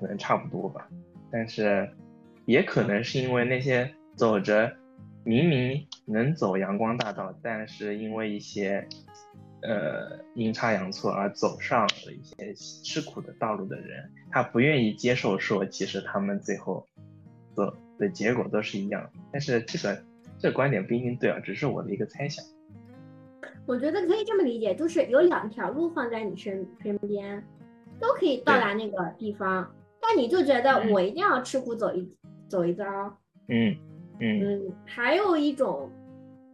[0.00, 0.88] 可能差不多吧。
[1.30, 1.90] 但是
[2.46, 4.72] 也可能是因为那些走着
[5.24, 8.86] 明明能走阳光大道，但是因为一些。
[9.60, 16.86] 呃，阴差阳错而走上了一些吃苦的道路的人，他不愿意接受说，其实他们最后
[17.56, 19.10] 的的结果都是一样。
[19.32, 20.00] 但是这个
[20.38, 22.44] 这个观点不一定对啊，只是我的一个猜想。
[23.66, 27.44] 我觉得可以这么理解，就是有两条路放在你身身边，
[27.98, 29.68] 都可以到达那个地方，
[30.08, 32.10] 但你就觉得我一定要吃苦走一
[32.48, 32.84] 走一遭。
[33.48, 33.76] 嗯
[34.20, 35.90] 嗯嗯，还有一种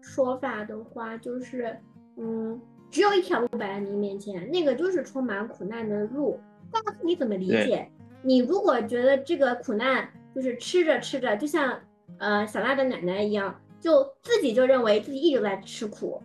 [0.01, 1.79] 说法的话，就是
[2.17, 2.61] 嗯。
[2.91, 6.39] 只有一条路摆在你面前，那个就是充满苦难的路。
[6.71, 7.91] 大家你怎么理解？
[8.23, 11.81] 你如果觉得这个苦难就是吃着吃着，就像
[12.19, 16.23] 呃小娜的奶奶一样，就自己就认为自己一直在吃苦，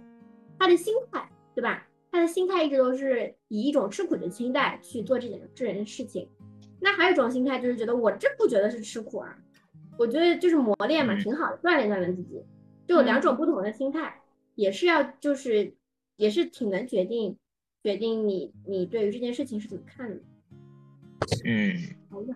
[0.60, 1.88] 他的心态对吧？
[2.12, 6.30] 他的心态一直都是以一种吃苦的心态去做这件这件事情。
[6.82, 9.36] 那还有一种心态就是觉得我真不觉得是吃苦啊，
[9.98, 12.44] 我觉得就是磨练嘛，挺好的，锻炼锻炼自己。
[12.88, 14.22] 就有两种不同的心态，
[14.56, 15.76] 也是要就是。
[16.20, 17.38] 也是挺能决定，
[17.82, 20.18] 决定你你对于这件事情是怎么看的。
[21.46, 21.74] 嗯，
[22.10, 22.36] 好的。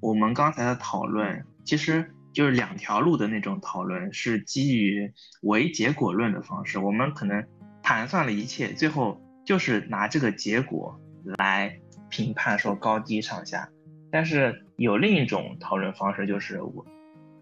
[0.00, 6.80] 我们刚才的讨论其实就是两条路的那种讨论，是基于唯结果论的方式。
[6.80, 7.46] 我们可能
[7.80, 11.00] 盘算了一切，最后就是拿这个结果
[11.38, 11.80] 来
[12.12, 13.68] 评判说高低上下。
[14.10, 16.84] 但是有另一种讨论方式，就是我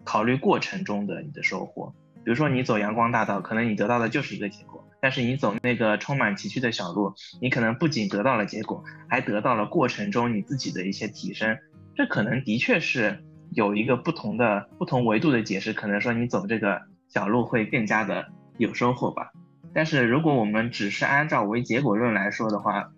[0.05, 1.93] 考虑过程中的你的收获。
[2.23, 4.87] 比如说你走阳光大道，可能你得到的就是一个结果。
[5.01, 11.57] 但是你走那个充满崎岖的小路，你可能不仅得到了结果，还得到了过程中你自己的一些提升。
[11.95, 15.73] 这可能的确是有一个不同的、不同维度的解释。
[15.73, 16.79] 可能说你走这个
[17.09, 19.31] 小路会更加的有收获吧。
[19.73, 22.91] 但是如果我们只是按照唯结果论来说的话，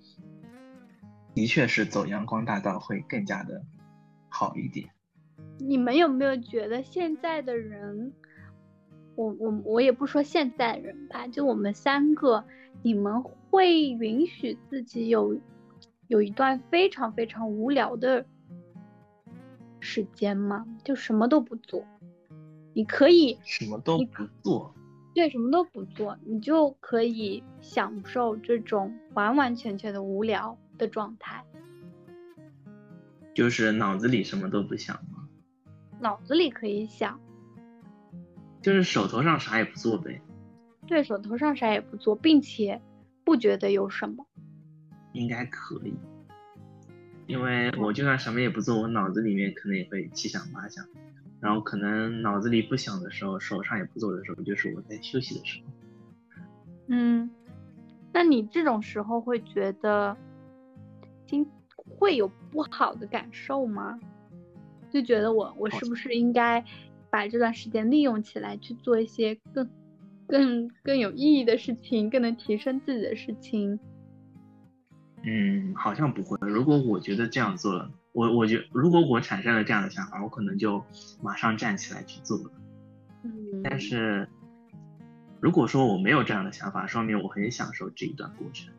[1.33, 3.61] 的确是走阳光大道会更加的
[4.29, 4.89] 好一点。
[5.59, 8.13] 你们有没有觉得现在的人？
[9.15, 12.43] 我我我也不说现在人吧，就我们三个，
[12.81, 15.39] 你们会允许自己有
[16.07, 18.25] 有一段非常非常无聊的
[19.79, 20.65] 时间吗？
[20.83, 21.85] 就什么都不做，
[22.73, 24.73] 你可以什么都不做，
[25.13, 31.45] 对，什么都不做，你就可以享受这种完完全全的无聊的状态，
[33.33, 35.27] 就是脑子里什么都不想吗？
[35.99, 37.19] 脑子里可以想。
[38.61, 40.21] 就是手头上啥也不做呗，
[40.87, 42.81] 对手头上啥也不做，并且
[43.25, 44.25] 不觉得有什么，
[45.11, 45.93] 应该可以，
[47.27, 50.85] 因为我就算什么也不做，我脑子里面可能也会七想八想，
[51.41, 55.71] 然后可能脑子里不想的时候，手上也不做的时候，就是我在休息的时候。
[56.87, 57.29] 嗯，
[58.13, 60.15] 那你这种时候会觉得
[61.33, 63.99] 心会有不好的感受吗？
[64.91, 66.63] 就觉得我我是不是应该？
[67.09, 69.69] 把这段时间利用起来，去做一些更、
[70.27, 73.79] 更、更有意义的事情，更能提升自己的事情。
[75.21, 76.35] 嗯，好像不会。
[76.41, 80.83] 如果我觉得这样做了，我我觉如果我产生了这样的想法，我可能就
[81.21, 82.51] 马上站起来去做了。
[83.21, 83.61] 嗯。
[83.63, 84.27] 但是
[85.39, 88.73] 如果说我没有这样的想法，说明我很享受这一段过程。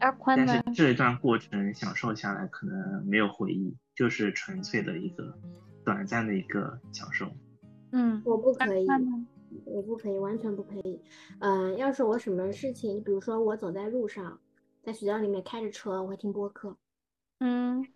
[0.00, 0.44] 阿宽呢？
[0.46, 5.36] 但是这一段过程享受下来，可能没有回忆，就是纯粹的一个
[5.84, 7.30] 短暂的一个享受。
[7.92, 8.86] 嗯，我不可以，
[9.64, 11.00] 我不可以，完全不可以。
[11.38, 14.38] 嗯，要是我什么事情，比如说我走在路上，
[14.82, 16.76] 在学校里面开着车，我会听播客。
[17.38, 17.86] 嗯，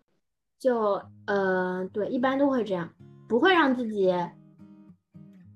[0.59, 2.93] 就呃，对，一般都会这样，
[3.27, 4.11] 不会让自己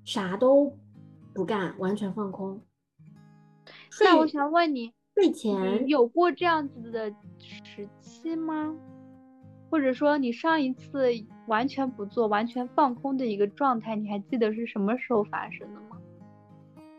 [0.04, 0.76] 啥都
[1.34, 2.62] 不干，完全放空。
[4.00, 8.76] 那我想问你，睡前有过这样子的时期吗？
[9.70, 11.08] 或者说你上一次
[11.46, 15.96] 完全不做、完全放空的一个状态，你还记得是什么时候发生的吗？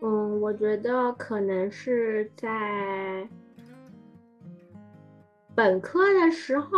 [0.02, 3.30] 嗯，我觉得可能是在
[5.54, 6.70] 本科的时候，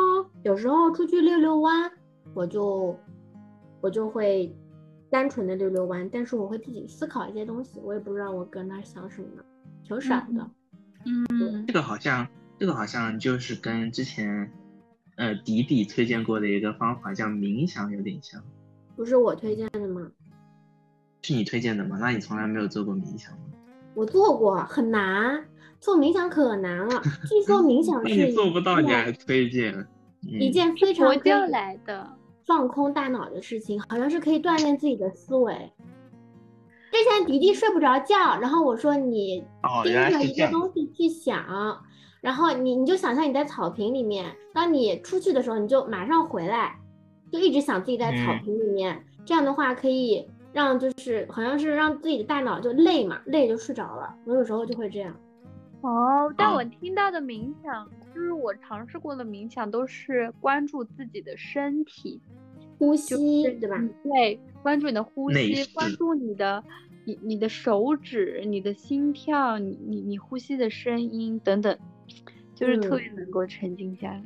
[0.43, 1.89] 有时候出去溜溜弯，
[2.33, 2.93] 我就
[3.79, 4.53] 我就会
[5.09, 9.41] 单纯的溜溜弯，但是我会自己思考一些东西，我也不知道我搁那儿想什么，
[9.83, 10.43] 挺傻的。
[10.43, 10.51] 嗯，
[11.67, 12.27] 这个好像，
[12.57, 14.51] 这个好像就是跟之前，
[15.15, 18.43] 呃，迪迪推荐过的一个方法叫冥想有点像。
[18.95, 20.11] 不是我推荐的吗？
[21.21, 21.97] 是你推荐的吗？
[21.99, 23.39] 那你从来没有做过冥想吗？
[23.95, 25.45] 我做过，很难，
[25.79, 27.01] 做冥想可难了。
[27.27, 29.87] 据说冥想是你做不到，你还推荐？
[30.21, 32.15] 一嗯，件非常佛可以教来的。
[32.45, 35.71] 放空大脑的事情，好像是可以锻炼自己的思维。
[36.91, 40.47] 之前迪迪睡不着觉，然后我说你哦，盯着一个。
[40.47, 41.83] 东西去想，
[42.21, 46.77] 然后你你就想象你在草坪里面，当你出去的时候，你就马上回来，
[47.31, 49.03] 就一直想自己在草嗯坪里面。
[49.25, 54.15] 这样的话可以让就是好像是让自己的大脑就累嘛，累就睡着了。
[54.25, 55.15] 我有时候就会这样。
[55.81, 62.19] 哦，但啊我听到的冥想，就是我尝试过的冥想，都是关注自己的身体，
[62.77, 63.77] 呼就是吸对吧？
[63.77, 66.63] 嗯对，关注你的呼吸，关注你的
[67.05, 71.77] 你你的手指、你的心跳、你你你呼吸的声音等等，
[72.53, 74.23] 就是特嗯别能够沉静下来。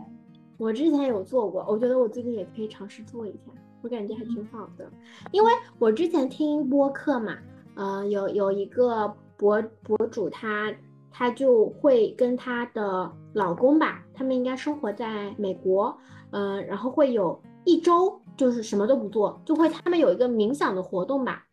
[0.57, 4.89] 我之前有做过，我觉得我最近也可以尝试做一下，我感觉还挺好的。
[5.31, 7.37] 因为我之前听播客嘛，
[7.75, 10.73] 呃，有有一个博博主他
[11.11, 15.95] 他就会跟她的老公吧，他们应该生活在美国，
[16.31, 21.43] 呃，然后会有一周就是什么都不做，就会他们有一个冥想的活动吧，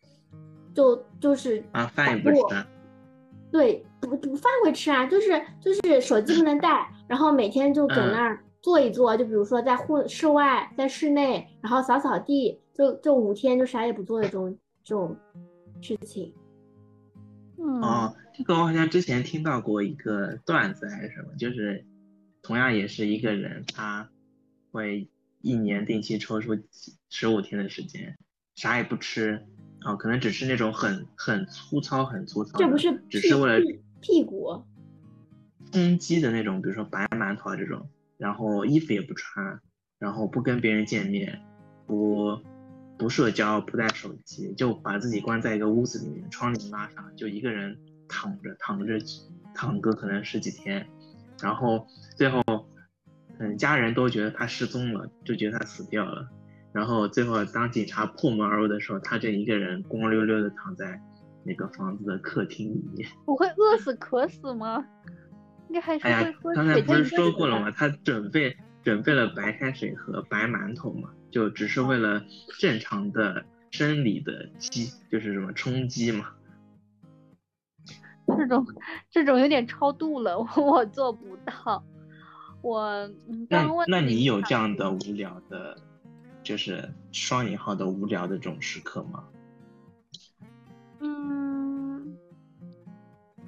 [0.73, 2.65] 就就是啊，饭也不吃。
[3.51, 5.29] 对，不不饭会吃啊，就是
[5.59, 15.15] 就是手机不能带，然后每天就搁嗯那儿坐一坐，就比如说在户室外，在室内，然后扫扫地，就就五天就啥也不做的这种这种
[15.81, 16.33] 事情。
[17.57, 21.85] 嗯，哦，这个我好像之前听到过一个段子还是什么，就是
[22.41, 24.09] 同样也是一个人，他
[24.71, 25.10] 会
[25.41, 26.57] 一年定期抽出
[27.09, 28.17] 十五天的时间，
[28.55, 29.45] 啥也不吃，
[29.81, 34.63] 啊、可能只是那种很很粗糙、很粗糙，这不是只是为了屁屁股，
[35.71, 39.59] 充饥的那种，比如说白馒头啊这种，然后衣服也不穿，
[39.99, 41.41] 然后不跟别人见面，
[41.87, 42.39] 不
[42.97, 47.77] 不社交，不带手机，就把自己关在一个屋子里面，窗帘拉上，就一个人
[48.07, 48.99] 躺着躺着
[49.55, 50.87] 躺个可能十几天，
[51.41, 52.43] 然后最后，
[53.41, 56.29] 嗯，家人都觉得他失踪了，就觉得他死掉了，
[56.71, 61.01] 然后最后当警察破门而入的时候，他就一个人光溜溜的躺在
[61.43, 63.09] 那个房子的客厅里面。
[63.25, 64.85] 不会饿死渴死吗？
[65.69, 66.03] 应该还是
[66.53, 67.71] 刚才不是说过了吗？
[67.71, 72.23] 他准备准备了白开水和白馒头嘛，就只是为了
[72.59, 76.27] 正常的生理的饥，就是什么充饥嘛。
[78.37, 78.67] 这种
[79.09, 81.83] 这种有点超度了， 我做不到。
[82.61, 82.81] 我
[83.27, 85.77] 嗯，刚问那你有这样的无聊的，
[86.43, 89.27] 就是双引号的无聊的这种时刻吗？
[90.99, 92.15] 嗯，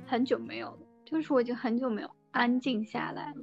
[0.06, 3.42] 很久没有了，就是我已经很久没有安静下来了。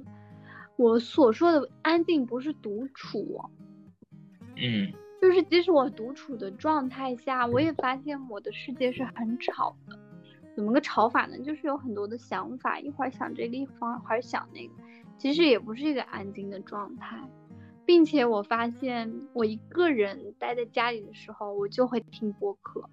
[0.75, 3.49] 我所说的安静不是独处哦，
[4.55, 4.91] 嗯
[5.21, 9.97] 就是即使我独处的状态下，我也发现我的世界是很吵的。
[10.55, 11.37] 怎么个吵法呢？
[11.39, 14.73] 就是有很多的想法，一会儿想这个，一会儿想那个，
[15.21, 17.21] 其实也不是一个安静的状态。
[17.85, 22.89] 并且我发现，我一个人待在家里的时候，我就会听播客，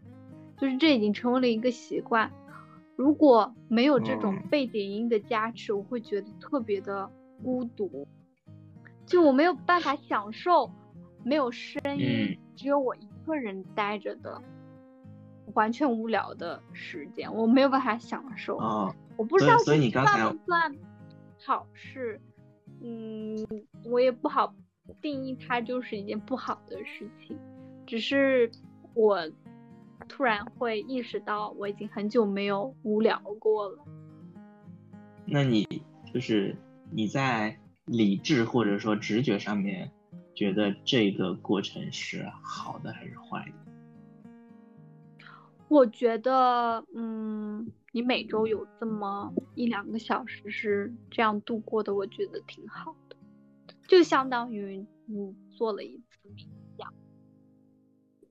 [0.58, 2.30] 就是这已经成为了一个习惯。
[2.96, 7.08] 如果没有这种哦背景音的加持，我会觉得特别的
[7.42, 8.06] 孤独，
[9.06, 10.70] 就我没有办法享受
[11.24, 14.42] 没有声音，嗯只有我一个人待着的
[15.54, 18.58] 完全无聊的时间，我没有办法享受。
[18.58, 20.74] 哦，我不知道算你刚才不算
[21.44, 22.20] 好事，
[22.82, 23.46] 嗯，
[23.84, 24.54] 我也不好
[25.00, 27.38] 定义它就是一件不好的事情，
[27.86, 28.50] 只是
[28.94, 29.30] 我
[30.08, 33.78] 突然会意识到我已经很久没有无聊过了。
[35.24, 35.66] 那你
[36.12, 36.56] 就是
[36.90, 39.90] 你在理智或者说直觉上面，
[40.34, 45.24] 觉得这个过程是好的还是坏的？
[45.68, 53.16] 我觉得，嗯，你每周有这么一两个小时是这样度过的，我觉得挺好的，
[53.86, 56.92] 就相当于你做了一次冥想，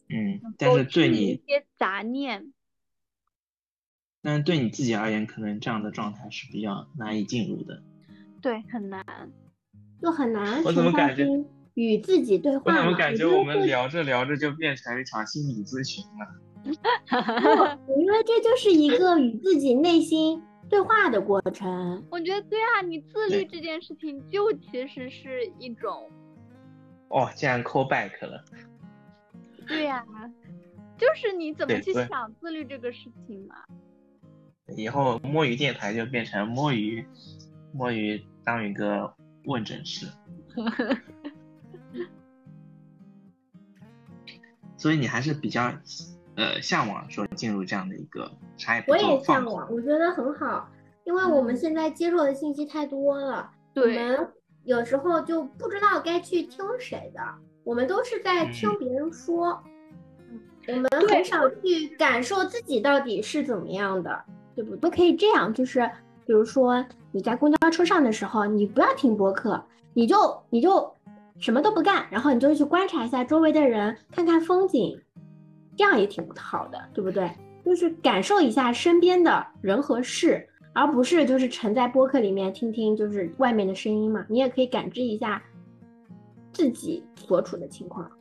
[0.09, 2.53] 嗯，但是对你一些杂念。
[4.21, 7.81] 但是对你自己而言，可能这样的状态是比较难以进入的。
[8.41, 9.05] 对，很难。
[9.99, 11.25] 就很难我怎么感觉
[11.73, 13.15] 与自己对话我怎么感。
[13.15, 16.46] 觉我们聊着聊着就变成一场心理咨询了？
[17.07, 22.05] 不，因为这就是一个与自己内心对话的过程。
[22.11, 26.09] 我觉得对啊，你自律这件事情就其实是一种，
[27.09, 28.43] 哦，竟然 call back 了。
[29.67, 30.03] 对呀，
[30.97, 33.55] 就是你怎么去想自律这个事情嘛。
[34.75, 37.07] 以后摸鱼电台就变成摸鱼，
[37.73, 39.13] 摸鱼当一个
[39.45, 40.07] 问诊室。
[44.75, 45.73] 所以你还是比较
[46.37, 48.91] 呃向往说进入这样的一个啥也不。
[48.91, 50.69] 我也向往，我觉得很好，
[51.03, 54.25] 因为我们现在接受的信息太多了，我们
[54.63, 57.21] 有时候就不知道该去听谁的，
[57.65, 59.61] 我们都是在听别人说，
[60.67, 64.23] 我们很少去感受自己到底是怎么样的。
[64.55, 65.87] 对不都可以这样，就是
[66.25, 69.63] 比如说你在公交车上的时候，你不要听播客，
[69.93, 70.15] 你就
[70.49, 70.95] 你就
[71.37, 74.99] 什么都不干，然后你就去观察一下周围的人，看看风景，
[75.77, 77.31] 这样也挺好的，对不对？
[77.63, 84.25] 就是感受一下身边的人和事，而不是就是沉在播客里面听听就是外面的声音嘛。
[84.27, 85.41] 你也可以感知一下
[86.51, 88.11] 自己所处的情况。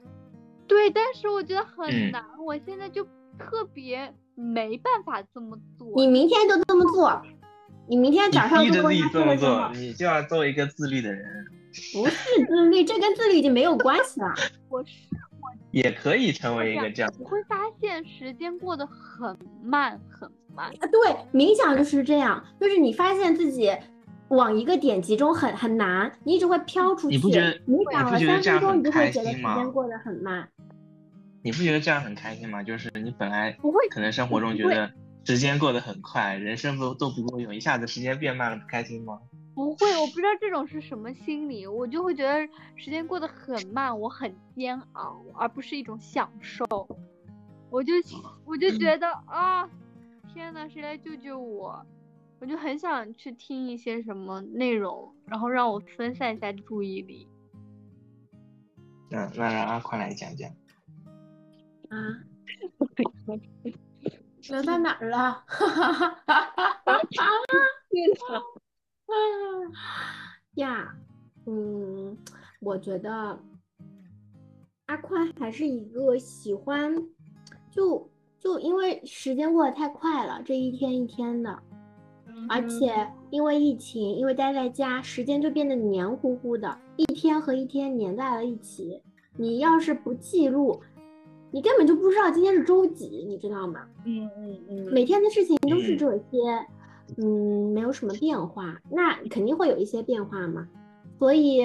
[0.68, 3.02] 对，但是我觉得很难，我现在就
[3.38, 4.14] 特别。
[4.38, 7.22] 没办法这么做，你明天就这么做。
[7.88, 11.24] 你明天早上逼着自己这么做，你就要做一个自律的人。
[11.94, 14.34] 不是自律，这跟自律已经没有关系了。
[14.68, 15.15] 我是我
[15.76, 17.12] 也可以成为一个这样。
[17.18, 20.88] 你会发现时间过得很慢很慢啊。
[20.90, 23.70] 对，冥想就是这样，就是你发现自己
[24.28, 27.16] 往一个点集中很很难，你一直会飘出去。
[27.16, 27.52] 你不觉得？
[27.66, 30.48] 冥想了三分钟，你就会觉得时间过得很慢。
[31.42, 32.62] 你不觉得这样很开心吗？
[32.62, 34.90] 就是你本来不会，可能生活中觉得
[35.24, 39.18] 时间过得很快，人生不都不够用，一下子时间变慢了，不开心吗？
[39.56, 42.46] 不会，我不知道这种是什么心理，我就会觉得
[42.76, 46.66] 时间过得很慢，我很煎熬，而不是一种享受。
[47.70, 47.94] 我就
[48.44, 49.66] 我就觉得啊，
[50.28, 51.84] 天呐，谁来救救我？
[52.38, 57.26] 我就很想去听一些什么内容，然后让我分散一下注意力。
[59.10, 60.50] 那那让阿宽来讲讲。
[61.88, 61.96] 啊，
[64.50, 65.32] 聊到哪儿了？
[65.46, 68.42] 哈哈哈哈哈哈！
[70.56, 70.94] 呀，
[71.46, 72.16] 嗯，
[72.60, 73.38] 我觉得
[74.86, 76.94] 阿宽还是一个喜欢，
[77.70, 81.62] 就就因为时间过得太快了，这一天一天的，
[82.48, 89.02] 而且因为疫情，因为待在家，时间就变得黏糊糊的，一天和一天粘在了一起。
[89.36, 90.80] 你要是不记录。
[91.52, 93.86] 你根本就不知道今天是周几，你知道吗？
[94.04, 96.66] 嗯嗯嗯，每天的事情都是这些，
[97.18, 100.66] 嗯，没有什么变化，那肯定会有一些变化嘛。
[101.18, 101.64] 所以，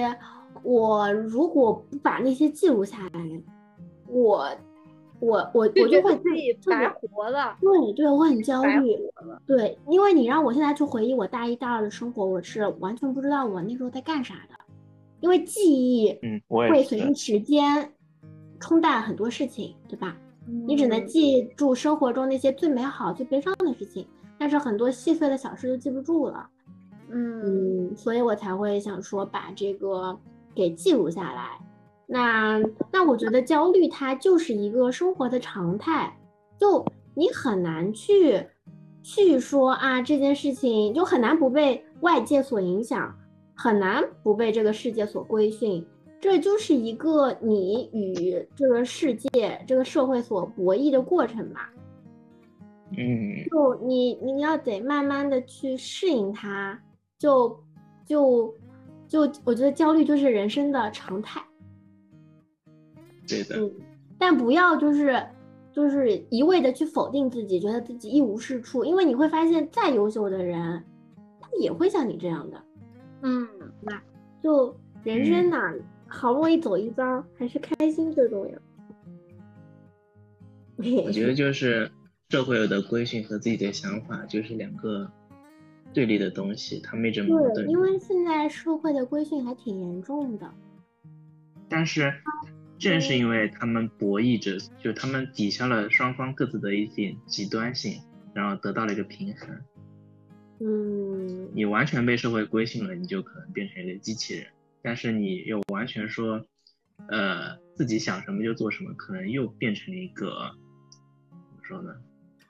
[0.64, 3.42] 我如果不把那些记录下来，
[4.08, 4.48] 我，
[5.20, 7.58] 我，我，我就会自己白活了。
[7.60, 8.98] 对对，我很焦虑。
[9.46, 14.56] 对，因为你让我现在去回忆我大一、大二的生活，我是完全不知道我那时候在干啥的，
[15.20, 17.92] 因为记忆，嗯，会随着时间。
[18.64, 20.16] 冲淡很多事情，对吧？
[20.68, 24.06] 你只能记住生活中那些最美好、最悲伤的事情，
[24.42, 26.50] 但是很多细碎的小事就记不住了。
[27.12, 30.18] 嗯，所以我才会想说把这个
[30.56, 31.60] 给记录下来。
[32.08, 32.60] 那
[32.92, 36.18] 那我觉得焦虑它就是一个生活的常态，
[36.58, 36.84] 就
[37.14, 38.44] 你很难去
[39.04, 43.16] 去说啊这件事情就很难不被外界所影响，
[43.54, 45.86] 很难不被这个世界所规训。
[46.20, 51.70] 这就是一个你与这个世界、这个社会所博弈的过程吧。
[52.98, 56.80] 嗯，就你你要得慢慢的去适应它，
[57.18, 57.64] 就
[58.06, 58.54] 就
[59.08, 61.42] 就我觉得焦虑就是人生的常态。
[63.28, 63.60] 对的。
[63.60, 63.72] 嗯，
[64.18, 65.26] 但不要就是
[65.72, 70.84] 就是一味的去否定自己，觉得自己一无是处，因为你会发现再优秀的人，
[71.40, 72.64] 他也会像你这样的。
[73.22, 73.48] 嗯，
[73.82, 74.02] 那
[74.42, 75.74] 就人生哪。
[76.14, 78.60] 好不容易走一遭，还是开心最重要。
[81.06, 81.90] 我觉得就是
[82.32, 85.12] 社会的规训和自己的想法就是两个
[85.94, 90.50] 对立的东西，他们一直矛盾，因为现在社会的规训还挺严重的。
[91.68, 92.14] 但是
[92.80, 98.00] 正是因为他们博弈着，就他们抵消了双方各自的一点极端性，
[98.34, 99.50] 然后得到了一个平衡。
[100.62, 101.50] 嗯。
[101.54, 104.48] 你完全被社会规训了，你就可能变成一个机器人。
[104.82, 106.46] 但是你又完全说，
[107.10, 110.56] 呃，自己想什么就做什么，可能又变成了一个
[111.30, 111.94] 怎么说呢？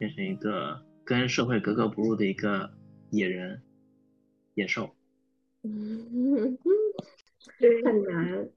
[0.02, 2.68] 变成一个跟社会格格不入的一个
[3.12, 3.62] 野人、
[4.56, 4.90] 野兽。
[5.62, 6.58] 嗯，
[7.86, 8.50] 很难。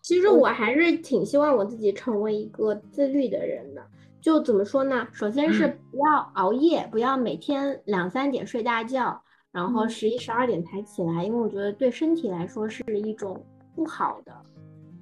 [0.00, 3.84] 其实我还是挺希望我自己成为一个自律的人的，
[4.20, 5.08] 就怎么说呢？
[5.12, 9.20] 首先是不要熬夜，不要每天两三点睡大觉，
[9.50, 14.32] 然后十一十二点才起来，因为我觉得对身体来说是一种不好的，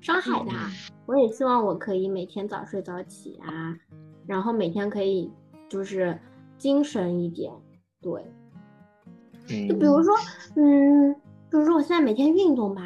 [0.01, 0.71] 伤害它。
[1.05, 3.79] 我也希望我可以每天早睡早起啊，
[4.27, 5.31] 然后每天可以
[5.69, 6.19] 就是
[6.59, 7.53] 精神一点，
[8.01, 8.25] 对。
[9.69, 10.13] 就比如说，
[10.57, 11.15] 嗯，
[11.49, 12.83] 比如说我现在每天运动吧，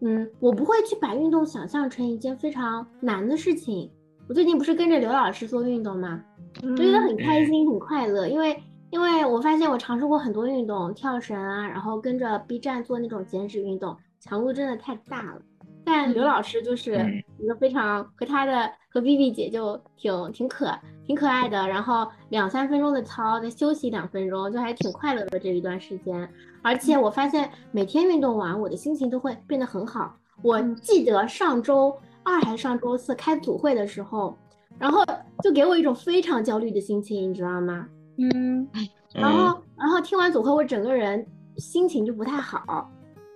[0.00, 3.90] 嗯，我不会去把运动想象成一件非常难的事情。
[4.26, 6.24] 我最近不是跟着刘老师做运动吗？
[6.62, 8.58] 我觉得很开心，很快乐，因为
[8.88, 15.42] 因为我发现我尝试过很多运动，跳绳啊，然后跟着 B 站做那种减脂运动，强度真的太大了。
[15.84, 20.72] 但刘老师就是一个非常和他的和 B B 姐就挺挺可
[21.06, 26.28] 挺可爱的，然后两三分钟的操，再休息两分钟，就还挺快乐的这一段时间。
[26.62, 30.16] 而且我发现每天运动完，我的心情都会变得很好。
[30.42, 31.94] 我记得上周。
[32.26, 34.34] 二还是上周四开组会的时候，
[34.78, 35.04] 然后
[35.42, 37.86] 就给我一种非常焦虑的心情，你知道吗？
[38.16, 38.66] 嗯，
[39.12, 41.22] 然后然后听完组会，我整个人
[41.58, 42.90] 心情就不太好。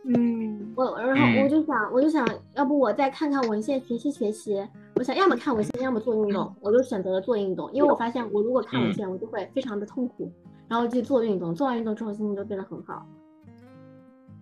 [0.04, 4.66] 嗯，我然后我就想，我就想要不我再看看文献学习学习。
[4.94, 10.32] 我想要么看文献，要么做运动，我就选择了做运动，因为我发现我如果看文献，我就会非常的痛苦。
[10.68, 13.06] 然后去做运动，做完运动之后心情就变得很好。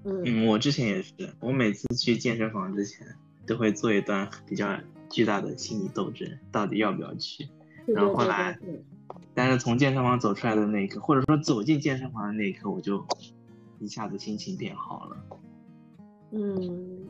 [0.04, 3.06] 嗯，我之前也是，我每次去健身房之前。
[3.46, 4.76] 都会做一段比较
[5.08, 7.48] 巨大的心理斗争，到底要不要去？
[7.86, 8.58] 然后后来，
[9.34, 13.06] 但是从健身房走出来的那一刻，或者说走进健身房的那一刻，我就
[13.78, 15.16] 一下子心情变好了。
[16.30, 17.06] 嗯，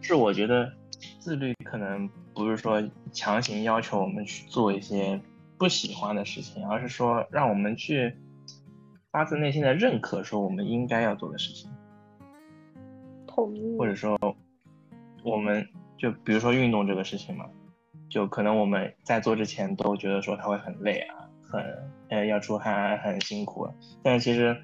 [0.00, 0.72] 是我觉得
[1.18, 2.82] 自律可能不是说
[3.12, 5.20] 强行要求我们去做一些
[5.58, 8.14] 不喜欢的事情，而是说让我们去
[9.10, 11.70] 发自内心的认可说我们应该要做的事情。
[13.26, 13.76] 同意。
[13.78, 14.18] 或者说。
[15.24, 15.66] 我们
[15.96, 17.46] 就比如说运动这个事情嘛，
[18.10, 21.64] 就可能我们在做之前都觉得说它会很累啊，很
[22.10, 23.66] 呃要出汗，很辛苦。
[24.02, 24.54] 但是其实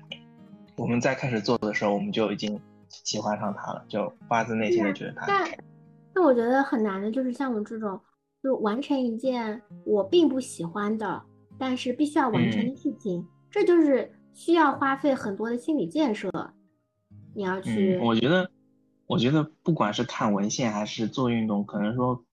[0.77, 2.61] 我们在开始做的时候，我们就已经
[2.91, 5.27] 喜欢上他了，就发自内心的觉得他。
[5.27, 5.59] 但
[6.13, 8.01] 但我觉得很难的就是像我这种，
[8.43, 11.23] 就完成一件我并不喜欢的，
[11.59, 16.31] 但是必须要完成的事情，这就是需要花费很多的心理建设。
[17.35, 18.51] 你要去，我觉得。
[19.07, 22.25] 我觉得不管是看文献还是做运动，可能说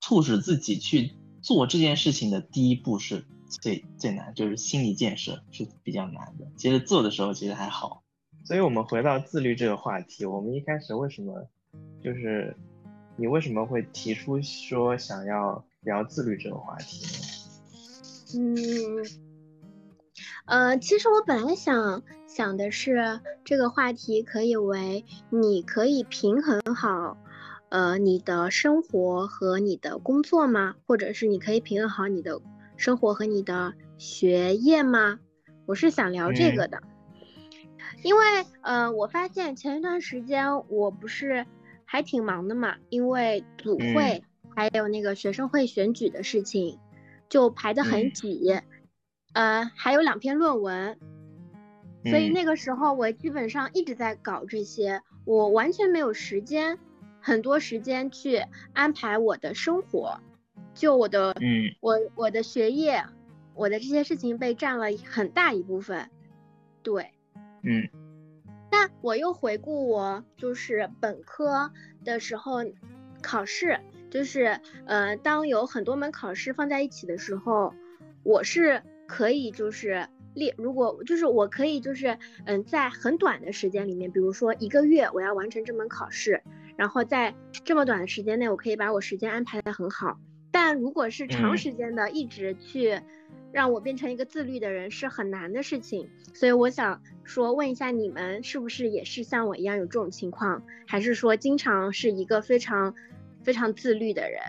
[0.00, 6.44] 促使自己去做这件事情的第一步是最最难，就是心理建设是比较难的。
[6.56, 8.02] 其实做的时候其实还好。
[8.46, 11.48] 所以我们回到自律这个话题，我们一开始为什么
[12.00, 12.54] 就是
[13.16, 18.38] 你为什么会提出说想要聊自律这个话题呢？
[18.38, 19.04] 嗯。
[20.46, 27.16] 呃，其实我本来想想的是，这个话题可以为你可以平衡好，
[27.68, 30.76] 呃，你的生活和你的工作吗？
[30.86, 32.40] 或者是你可以平衡好你的
[32.76, 35.18] 生活和你的学业吗？
[35.66, 36.80] 我是想聊这个的，
[38.06, 38.22] 因为
[38.60, 41.44] 呃，我发现前一段时间我不是
[41.84, 44.22] 还挺忙的嘛，因为组会
[44.54, 46.78] 还有那个学生会选举的事情，
[47.28, 48.60] 就排得很挤。
[49.32, 50.96] 呃，还有两篇论文，
[52.04, 56.78] 所以那个时候我基本上一直在搞这些，我完全没有时间，
[57.20, 58.40] 很多时间去
[58.72, 60.20] 安排我的生活，
[60.74, 63.04] 就我的，嗯，我我的学业，
[63.52, 66.08] 我的这些事情被占了很大一部分，
[66.84, 67.10] 对，
[67.66, 67.88] 嗯，
[68.70, 71.70] 那我又回顾我就是本科
[72.04, 72.60] 的时候，
[73.20, 77.74] 考试就是呃，当有很多门考试放在一起的时候，
[78.22, 78.82] 我是。
[79.08, 86.42] 可以就是列，如果就是我可以就是嗯，在很短的时间里面，比如说一个月，我要完成这门考试，
[86.74, 87.32] 然后在
[87.64, 90.18] 这么短的时间内，我可以把我时间安排的很好。
[90.50, 93.00] 但如果是长时间的，一直去
[93.56, 96.06] 让我变成一个自律的人，是很难的事情。
[96.34, 102.94] 所以我想说，问一下你们是不是也是像我一样有这种情况，还是说经常是一个非常
[103.42, 104.42] 非常自律的人？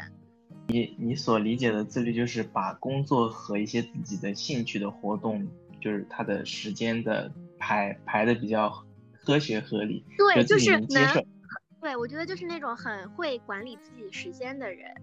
[0.68, 5.48] 你你所理解的自律，就是把工作和一些自己的兴趣的活动，
[5.80, 8.70] 就是他的时间的排排的比较
[9.24, 11.26] 科学合理，对，就是能。
[11.80, 14.94] 对，我觉得就是那种很会管理自己时间的人。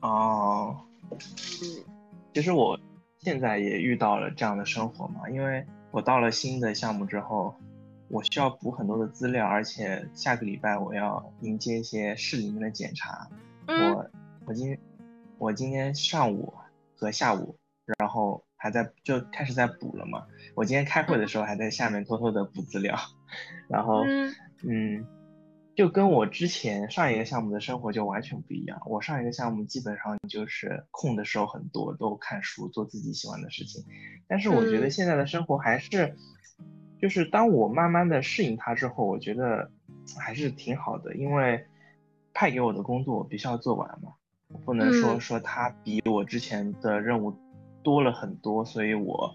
[0.00, 0.80] 哦，
[1.10, 1.84] 嗯，
[2.32, 2.78] 其实我
[3.26, 7.52] 现在也遇到了这样的生活嘛，因为我到了新的项目之后，
[8.06, 13.28] 我需要补很多的资料，而且下个礼拜我要迎接一些市里面的检查，
[13.66, 14.08] 我。
[14.44, 14.78] 我今
[15.38, 16.54] 我今天上午
[16.96, 17.56] 和下午，
[17.98, 20.24] 然后还在就开始在补了嘛。
[20.54, 22.96] 我今天开会的时候还在下面偷偷的补资料，
[23.68, 24.04] 然后
[24.62, 25.04] 嗯，
[25.76, 28.80] 就跟我之前上一个项目的生活就完全不一样。
[28.86, 33.84] 我上一个项目基本上就是空的时候很多，都看书，做自己喜欢的事情。
[34.26, 36.16] 但是我觉得现在的生活还是，
[36.98, 39.70] 就是当我慢慢的适应它之后，我觉得
[40.18, 41.66] 还是挺好的，因为
[42.32, 44.14] 派给我的工作我必须要做完嘛，
[44.48, 47.36] 我不能说说它比我之前的任务
[47.82, 49.30] 多了很多，所以我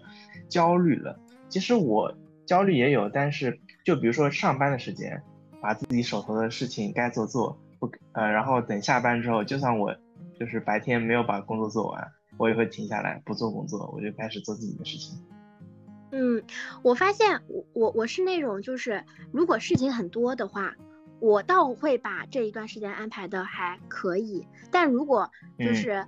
[0.48, 1.20] 焦虑了。
[1.48, 2.12] 其实我
[2.44, 5.22] 焦虑也有，但是就比如说上班的时间。
[5.62, 9.96] 把自己手头的事情该做做，不呃，然后等下班之后，就算我
[10.38, 15.16] 就是白天没有把工作做完，我也会停下来不做工作，我就开始做自己的事情。
[16.10, 16.42] 嗯，
[16.82, 20.74] 我发现我我我是那种就是如果事情很多的话，
[21.20, 26.04] 我倒会把这一段时间安排的还可以，但如果就是。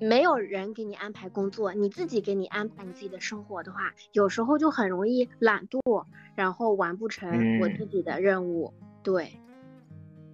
[0.00, 8.72] 没有人给你安排工作，你自己给你安排你自己的生活的话，有时候就很容易懒惰，然后完不成我自己的任务。
[9.02, 9.32] 对，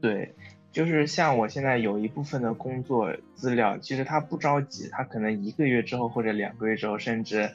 [0.01, 0.35] 对，
[0.71, 7.51] 就是像我现在有一部分的工作资料，其实他不着急，他可能一个月之后或者两个月之后，甚至，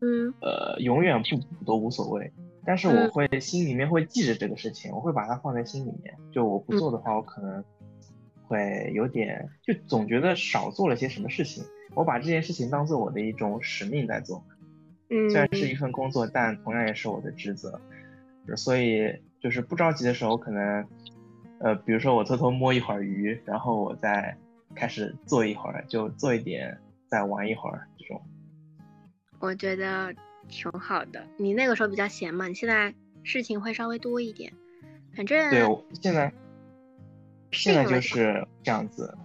[0.00, 2.32] 嗯，呃，永远不补都无所谓。
[2.66, 6.16] 但是我会心里面会记着这个事情，我会把它放在心里面。
[6.32, 7.62] 就我不做的话，我可能。
[8.46, 11.64] 会有点，就总觉得少做了些什么事情。
[11.94, 14.44] 我把这件事情当做我的一种使命在做，
[15.10, 17.80] 嗯，虽然是一份工作，但同样也是我的职责。
[18.56, 20.86] 所以就是不着急的时候，可能，
[21.60, 24.36] 呃，比如说我偷偷摸一会儿鱼，然后我再
[24.74, 26.78] 开始做一会儿，就做一点，
[27.08, 28.20] 再玩一会儿这种。
[29.38, 30.14] 我觉得
[30.48, 31.24] 挺好的。
[31.38, 32.92] 你那个时候比较闲嘛，你现在
[33.22, 34.52] 事情会稍微多一点。
[35.16, 35.64] 反正对，
[36.02, 36.32] 现在。
[37.54, 39.16] 现在就是这样子，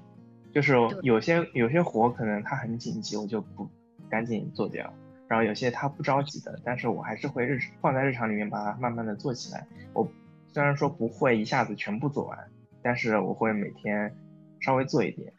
[0.54, 3.68] 就是有些有些活可能它很紧急，我就不
[4.10, 4.94] 赶紧做掉。
[5.28, 9.68] 然后有些它不着急的，但是我还是会日放在日常里面把它慢慢的做起来。
[9.94, 10.12] 我
[10.48, 12.38] 虽然说不会一下子全部做完，
[12.82, 14.12] 但是我会每天
[14.60, 15.32] 稍微做一点。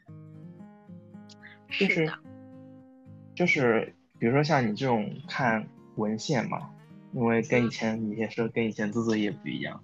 [1.68, 2.12] 就是
[3.34, 5.66] 就是比如说像你这种看
[5.96, 6.70] 文献嘛，
[7.12, 9.82] 因为跟以前你也是跟以前做作业不一样。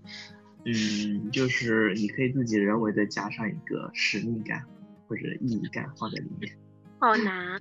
[0.67, 4.65] 嗯，就是你可以自己人为的加上一个使命感
[5.07, 6.53] 或者意义感放在里面。
[6.99, 7.61] 好难，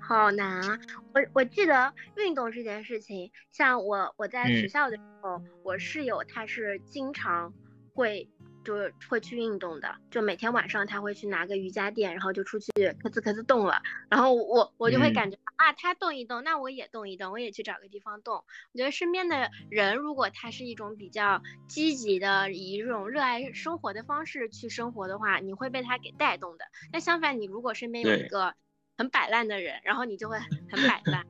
[0.00, 0.80] 好难啊！
[1.14, 7.54] 我我记得运动这件事情，像我我在学校的时候，我室友他是经常
[7.94, 8.28] 会。
[8.64, 13.82] 就是会去运动的，就每天晚上他会去拿个瑜伽垫，然后就出去咯吱咯吱动了。
[14.08, 18.34] 然后我我就会感觉啊，他动一动，那我也动一动，我也去找个地方动。
[18.72, 26.64] 我觉得身边的人，如果他是一种比较积极的，以一种热爱生活的方式去生活的话，你会被他给带动的。
[26.92, 28.54] 那相反，你如果身边有一个
[28.98, 30.36] 很摆烂的人，然后你就会
[30.68, 31.24] 很摆烂。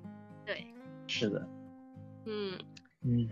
[0.47, 0.67] 对，
[1.07, 1.47] 是的，
[2.25, 2.59] 嗯
[3.05, 3.29] 嗯，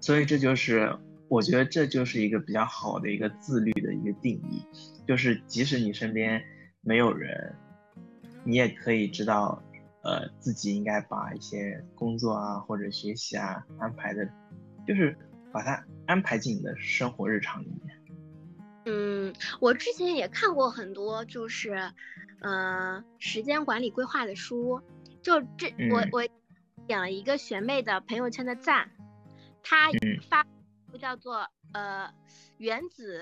[0.00, 0.98] 所以这就是。
[1.28, 4.64] 我觉得这就是一个比较好的一个自律的一个定义，
[5.08, 6.40] 就是即使你身边
[6.82, 7.52] 没有人，
[8.46, 9.62] 你也可以知道，
[10.02, 14.26] 呃，自己应该把一些工作啊或者学习啊安排的，
[14.86, 15.18] 就是
[15.52, 18.02] 把它安排进你的生活日常里面。
[18.86, 21.92] 嗯，我之前也看过很多，就是，
[22.40, 24.80] 呃，时间管理规划的书，
[25.20, 26.26] 就这我我
[26.86, 28.90] 点了一个学妹的朋友圈的赞，
[29.62, 29.90] 她
[30.30, 30.46] 发。
[30.98, 32.10] 叫做呃
[32.56, 33.20] 原子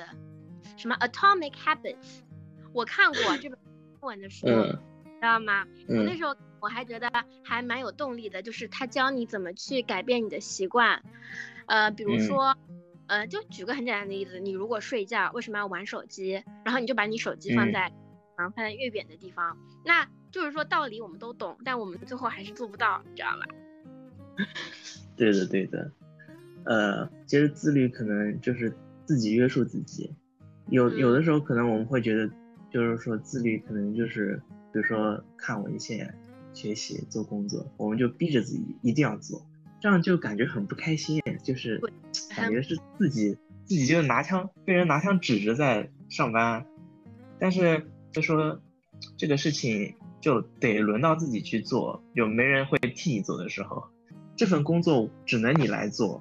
[0.76, 2.20] 什么 Atomic Habits，
[2.72, 4.46] 我看过这本英文的书，
[5.24, 5.66] 知道吗？
[5.88, 7.10] 我那时候我还觉得
[7.42, 11.02] 还蛮有动力的，就是他教你怎么去改变你的习惯，
[11.66, 12.54] 呃，比如说，
[13.06, 16.42] 呃，就举个很简单的例子，你如果睡觉为什么要玩手机？
[16.64, 17.90] 然后你就把你手机放在，
[18.36, 23.46] 然后放在越远的地方，那就是说道理我们都懂，但我们最后还是做不到，你知道吧？
[25.16, 25.90] 对的，对的。
[26.66, 30.10] 呃，其实自律可能就是自己约束自己，
[30.70, 32.28] 有有的时候可能我们会觉得，
[32.70, 34.40] 就是说自律可能就是，
[34.74, 36.12] 比如说看文献、
[36.52, 39.46] 学习、做工作，我们就逼着自己一定要做，
[39.80, 41.80] 这样就感觉很不开心，就是
[42.36, 46.66] 感觉是自己自己就拿枪被人拿枪指着在上班，
[47.38, 48.60] 但是就说
[49.16, 53.84] 这个事情就得轮到自己去做，有没人会替你做的时候，
[54.34, 56.20] 这份工作只能你来做。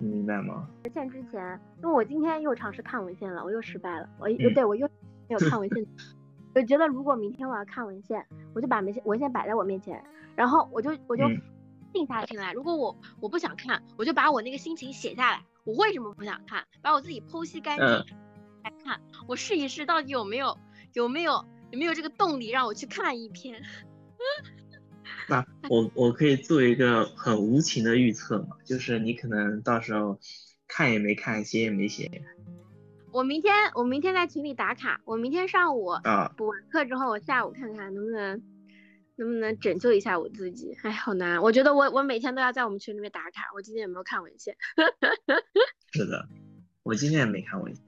[0.00, 0.68] 你明白吗？
[0.82, 4.08] 文献之前，因为我今天又尝试看文献了，我又失败了。
[4.18, 4.84] 我又对我又
[5.28, 5.86] 没有看文献，
[6.56, 10.02] 我觉得如果明天我要看文献，我就把文献文献摆在我面前，
[10.34, 11.22] 然后我就我就
[11.92, 12.54] 静下心来。
[12.54, 18.98] 如果我我不想看，我就把我那个心情写下来，我为什么不想看，把我自己剖析干净来看，
[19.28, 20.56] 我试一试到底有没有
[20.94, 23.62] 有没有有没有这个动力让我去看一篇。
[25.28, 30.18] 那我我可以做一个很无情的预测嘛，就是你可能到时候
[30.66, 32.22] 看也没看，写也没写。
[33.16, 38.42] 我明天我明天在群里打卡，我明天上午啊补完课之后，我下午看看能不能
[39.16, 40.76] 能不能拯救一下我自己。
[40.82, 43.44] 哎，好难，我觉得我我每天都要在我们群里面打卡。
[43.54, 44.54] 我今天有没有看文献？
[45.94, 46.28] 是的，
[46.82, 47.82] 我今天也没看文献。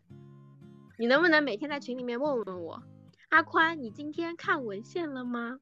[0.98, 2.82] 你能不能每天在群里面问问我，
[3.28, 5.60] 阿宽，你今天看文献了吗？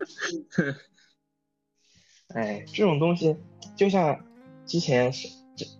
[2.34, 3.38] 哎，这种东西
[3.74, 4.22] 就像
[4.66, 5.28] 之前是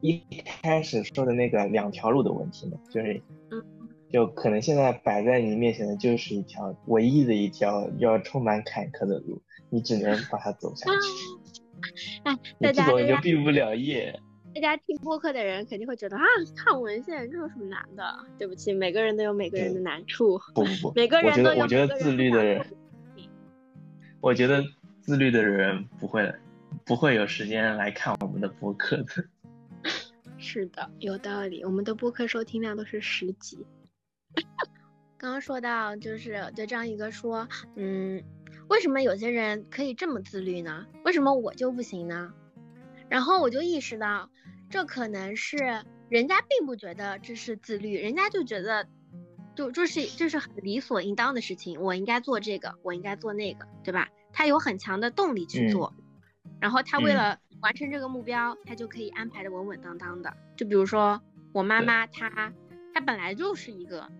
[0.00, 0.22] 一
[0.62, 3.22] 开始说的那个两条路的问题嘛，就是，
[4.10, 11.60] 就可能现在摆在你面前的就是一条唯一的一条要充满坎坷的路，你只能 把它走下去。
[12.24, 14.18] 哎，你不走你就毕不了业。
[14.54, 16.24] 大家听播客的人肯定会觉得啊，
[16.56, 18.02] 看文献这有什么难的？
[18.38, 20.40] 对不起，每个人都有每个人的难处。
[20.54, 21.62] 不不不，每个人都有。
[21.62, 22.66] 我觉得我觉得自律的人，
[24.22, 24.64] 我觉得
[25.02, 26.32] 自律的人不会
[26.86, 29.04] 不会有时间来看我们的播客的。
[30.47, 31.64] 是的，有道理。
[31.64, 33.66] 我们的播客收听量都是十几。
[35.18, 38.22] 刚刚说到，就是对张宇哥说，嗯，
[38.68, 40.86] 为什么有些人可以这么自律呢？
[41.05, 42.32] 为什么我就不行呢？
[43.09, 44.30] 然后我就意识到，
[44.70, 45.57] 这可能是
[46.09, 48.86] 人家并不觉得这是自律，人家就觉得，
[49.57, 54.09] 就就是这是很理所应当的事情，我应该做这个，我应该做那个，对吧？
[54.32, 56.05] 他有很强的动力去做，嗯、
[56.61, 60.32] 然后他为了完成这个目标，嗯、他就可以安排的稳稳当当的。
[60.57, 61.20] 就比如说
[61.53, 62.53] 我妈妈，她
[62.94, 64.11] 她本来就是一个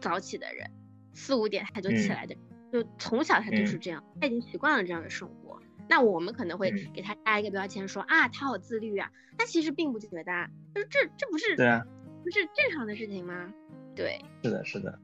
[0.00, 0.70] 早起的人，
[1.14, 5.60] 四五点她就起来的，嗯、就从小她就是这样，她已经习惯了这样的生活。
[5.88, 9.10] 那我们可能会给她加一个标签说，啊，她好自律啊。
[9.38, 11.86] 她其实并不觉得，就是这这不是对啊，
[12.24, 13.52] 不是正常的事情吗？
[13.94, 14.98] 对，是的，是的，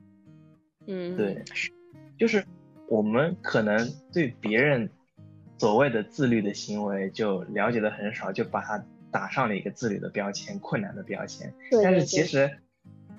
[0.87, 1.45] 嗯，对，
[2.19, 2.45] 就是
[2.89, 4.91] 我们可能对别人
[5.63, 11.55] 所谓的自律的行为就了解的很少，就把他打上了一个自律的标签、困难的标签。
[11.71, 12.51] 对但是其实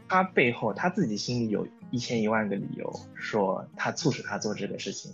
[0.09, 5.13] 他背后他自己心里有一千一万个理由，说他促使他做这个事情。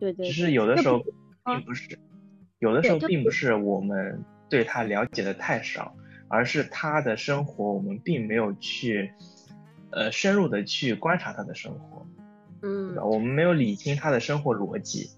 [0.00, 1.00] 对对，只是有的时候。
[1.46, 1.98] 并不是，
[2.58, 5.94] 有的时候并不是我们对他了解的太少，
[6.26, 9.12] 而是他的生活我们并没有去，
[9.90, 12.06] 呃，深入的去观察他的生活，
[12.62, 15.10] 嗯，我们没有理清他的生活逻辑。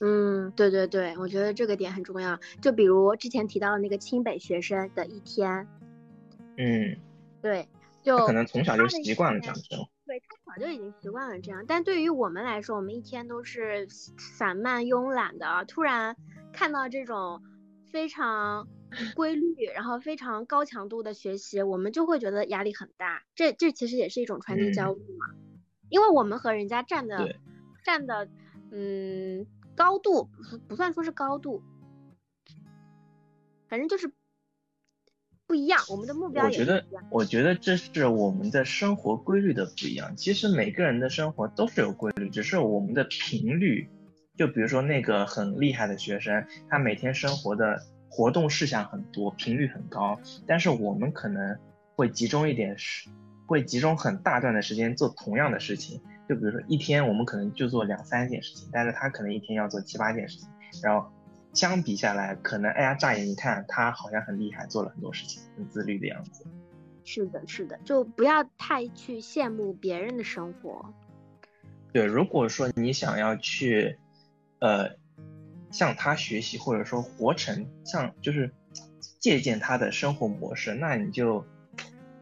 [0.00, 2.38] 嗯，对对对，我觉得这个点很重要。
[2.60, 5.66] 就比如之前提到的那个清北学生的一天，
[6.58, 6.96] 嗯，
[7.40, 7.68] 对，
[8.02, 9.88] 就可能从小就习惯了这样的生活。
[10.04, 16.14] 对他早就已经习惯了这样，但对于我们来说，我们一天都是散漫慵懒的，突然
[16.52, 17.42] 看到这种
[17.90, 18.68] 非常
[19.16, 23.24] 规律，然后非常高强度的学习，我们就会觉得压力很大。
[23.34, 27.34] 这这其实也是一种传递焦虑嘛，嗯、因为我们和人家站的
[27.82, 28.28] 站的
[28.70, 29.44] 嗯
[29.76, 30.28] 高度
[30.66, 31.62] 不算说是高度，
[33.68, 34.10] 反正就是。
[35.48, 40.16] 不一样，我们的目标我觉得，我觉得这是我们的生活规律的不一样。
[40.16, 43.88] 其实每个人的生活都是有规律，只是我们的频率。
[44.36, 50.18] 就比如说那个很厉害的学生，他每天生活的活动事项很多，频率很高，
[50.48, 51.56] 但是我们可能
[51.94, 53.08] 会集中一点时，
[53.46, 56.02] 会集中很大段的时间做同样的事情。
[56.28, 60.48] 就比如说一天我们可能就做两三件事情，但是他可能一天要做七八件事情，
[60.82, 61.10] 然后。
[61.54, 66.44] 相比下来，可能哎呀，乍眼一看他好像很厉害，做了很多事情，很自律的样子。
[67.02, 70.92] 是的，是的，就不要太去羡慕别人的生活。
[71.94, 73.98] 对，如果说你想要去，
[74.58, 74.96] 呃，
[75.70, 78.52] 向他学习，或者说活成像就是
[79.18, 81.42] 借鉴他的生活模式，那你就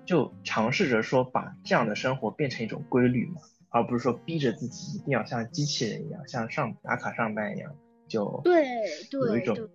[0.04, 3.40] 就尝试着说把这样的生活变成一种规律嘛，
[3.74, 7.74] 而不是说逼着自己一定要像机器人一样，像上打卡上班一样。
[8.06, 8.64] 就对
[9.10, 9.68] 对，有一种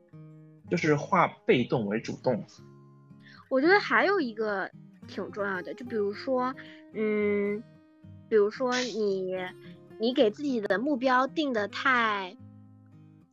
[0.70, 2.42] 就是化被动为主动。
[3.50, 4.72] 我觉得还有一个
[5.06, 6.56] 挺重要的，就比如说，
[6.94, 7.62] 嗯，
[8.30, 9.34] 比如说你
[10.00, 12.38] 你给自己的目标定的太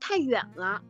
[0.00, 0.82] 太远了，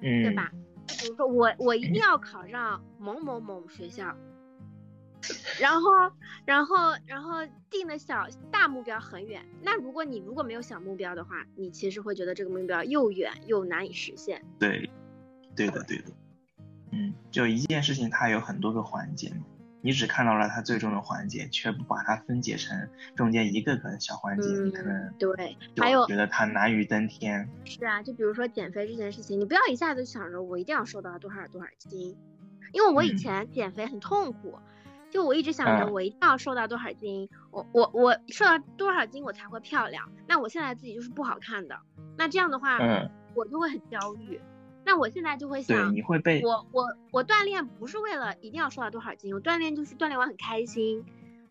[0.00, 0.50] 嗯，对吧？
[0.86, 4.16] 比如说我我一定要考上某某某学校。
[5.60, 5.90] 然后，
[6.44, 9.44] 然后，然后定的小大目标很远。
[9.62, 14.44] 那如果你如果没有小目标的话，你其实会觉得这个目标又远又难以实现。
[14.58, 14.90] 对，
[15.54, 16.04] 对的，对的。
[16.92, 19.44] 嗯，就一件事情，它有很多个环节嘛，
[19.82, 27.48] 你只看到了它最终的环节，却不把它分解成中间一个个小环节，嗯、你可能对，还有觉得它难于登天。
[27.64, 32.16] 是啊，就比如说减肥这件事情，你不要一下子想着我一定要瘦到多少多少斤，
[32.72, 34.54] 因为我以前减肥很痛苦。
[34.56, 34.62] 嗯
[35.16, 40.12] 就我一直想着我一定要瘦到多少斤，我我我瘦到多少斤我才会漂亮。
[40.28, 41.74] 那我现在自己就是不好看的，
[42.18, 44.38] 那这样的话，嗯，我就会很焦虑。
[44.84, 51.02] 那我现在就会，想，你会被我我我锻炼不是为了一定要瘦到多少斤，我锻炼就是锻炼完很开心，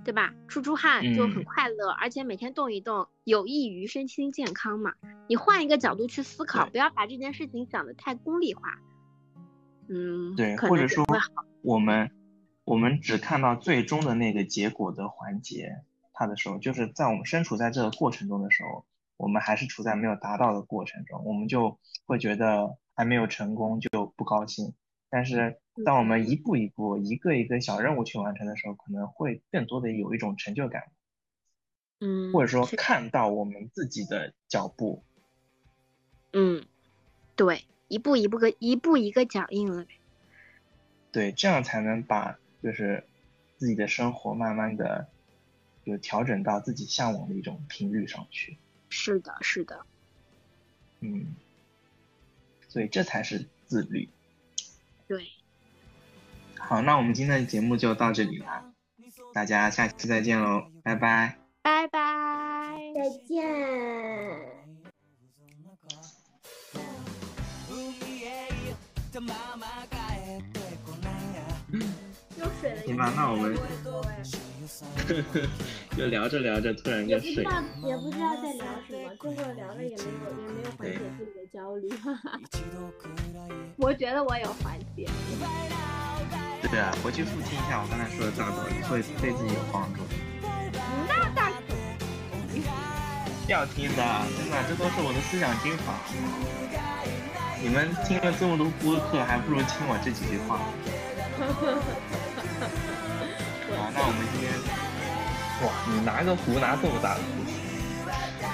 [0.03, 0.31] 对吧？
[0.47, 4.93] 出出汗就很嗯快乐，而且每天动一动有益于身心健康嘛。
[5.27, 8.77] 你换一个角度去思考，不要把这件事情想得太功利化。
[9.89, 11.03] 嗯，对，或者说。
[11.63, 12.11] 我们
[12.65, 18.83] 我们只看到最终的那个结果的环节，它的时候，就是在我们身处在这个过程中的时候，
[19.17, 24.73] 我们还是处在没有达到的过程中，我们就会觉得还没有成功就不高兴。
[25.09, 30.85] 但是当我们一步一步、一个一个小任务去完成的时候，可能会更多的有一种成就感，
[31.99, 35.03] 嗯，或者说看到我们自己的脚步。
[36.33, 36.65] 嗯，
[37.35, 39.91] 对，一步一步个一步一个脚印了呗。
[41.11, 43.03] 对，这样才能把就是
[43.57, 45.07] 自己的生活慢慢的
[45.85, 48.57] 就调整到自己向往的一种频率上去。
[48.89, 49.85] 是的，是的。
[51.01, 51.35] 嗯，
[52.67, 54.09] 所以这才是自律。
[55.07, 55.27] 对，
[56.57, 58.73] 好，那我们今天的节目就到这里了，
[59.31, 61.37] 大家下期再见喽，拜拜。
[61.61, 61.99] 拜拜。
[62.95, 63.45] 再见。
[72.85, 73.55] 行吧，那我们
[75.97, 81.89] 就聊着聊着，突然就睡也不知道，也不知道在聊什么，最后聊了也没有，也没有缓解自己的焦虑。
[83.77, 85.07] 我觉得我有缓解。
[86.69, 90.01] 对啊，回去复听一下我刚才说的大道理，会对自己有帮助。
[91.07, 91.57] 那大可
[93.47, 94.03] 要听的，
[94.37, 95.93] 真的，这都是我的思想精华。
[97.61, 100.59] 你们听了这么多播客，还不如听我这几句话。
[105.63, 107.25] 哇，你拿个壶拿这么大的壶。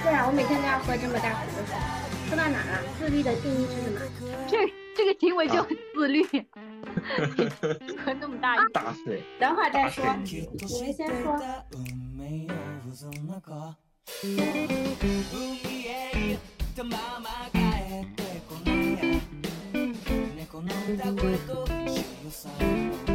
[0.04, 1.74] 对啊，我每天都要喝这么大壶的水。
[2.30, 2.82] 喝到哪了？
[2.98, 4.00] 自律的定义是什么？
[4.48, 4.56] 这
[4.96, 6.22] 这个行为就很自律。
[8.04, 9.22] 喝那么大一大水。
[9.38, 10.04] 等会再说。
[10.04, 11.38] 我们先说。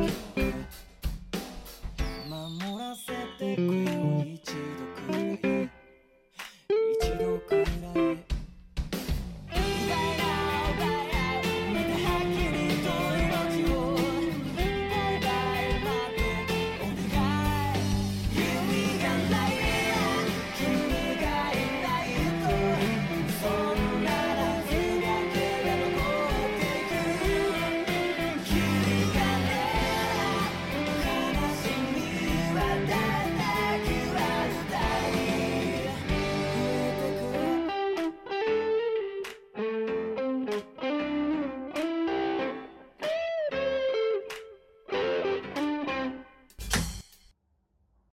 [2.49, 4.37] 守らせてくれ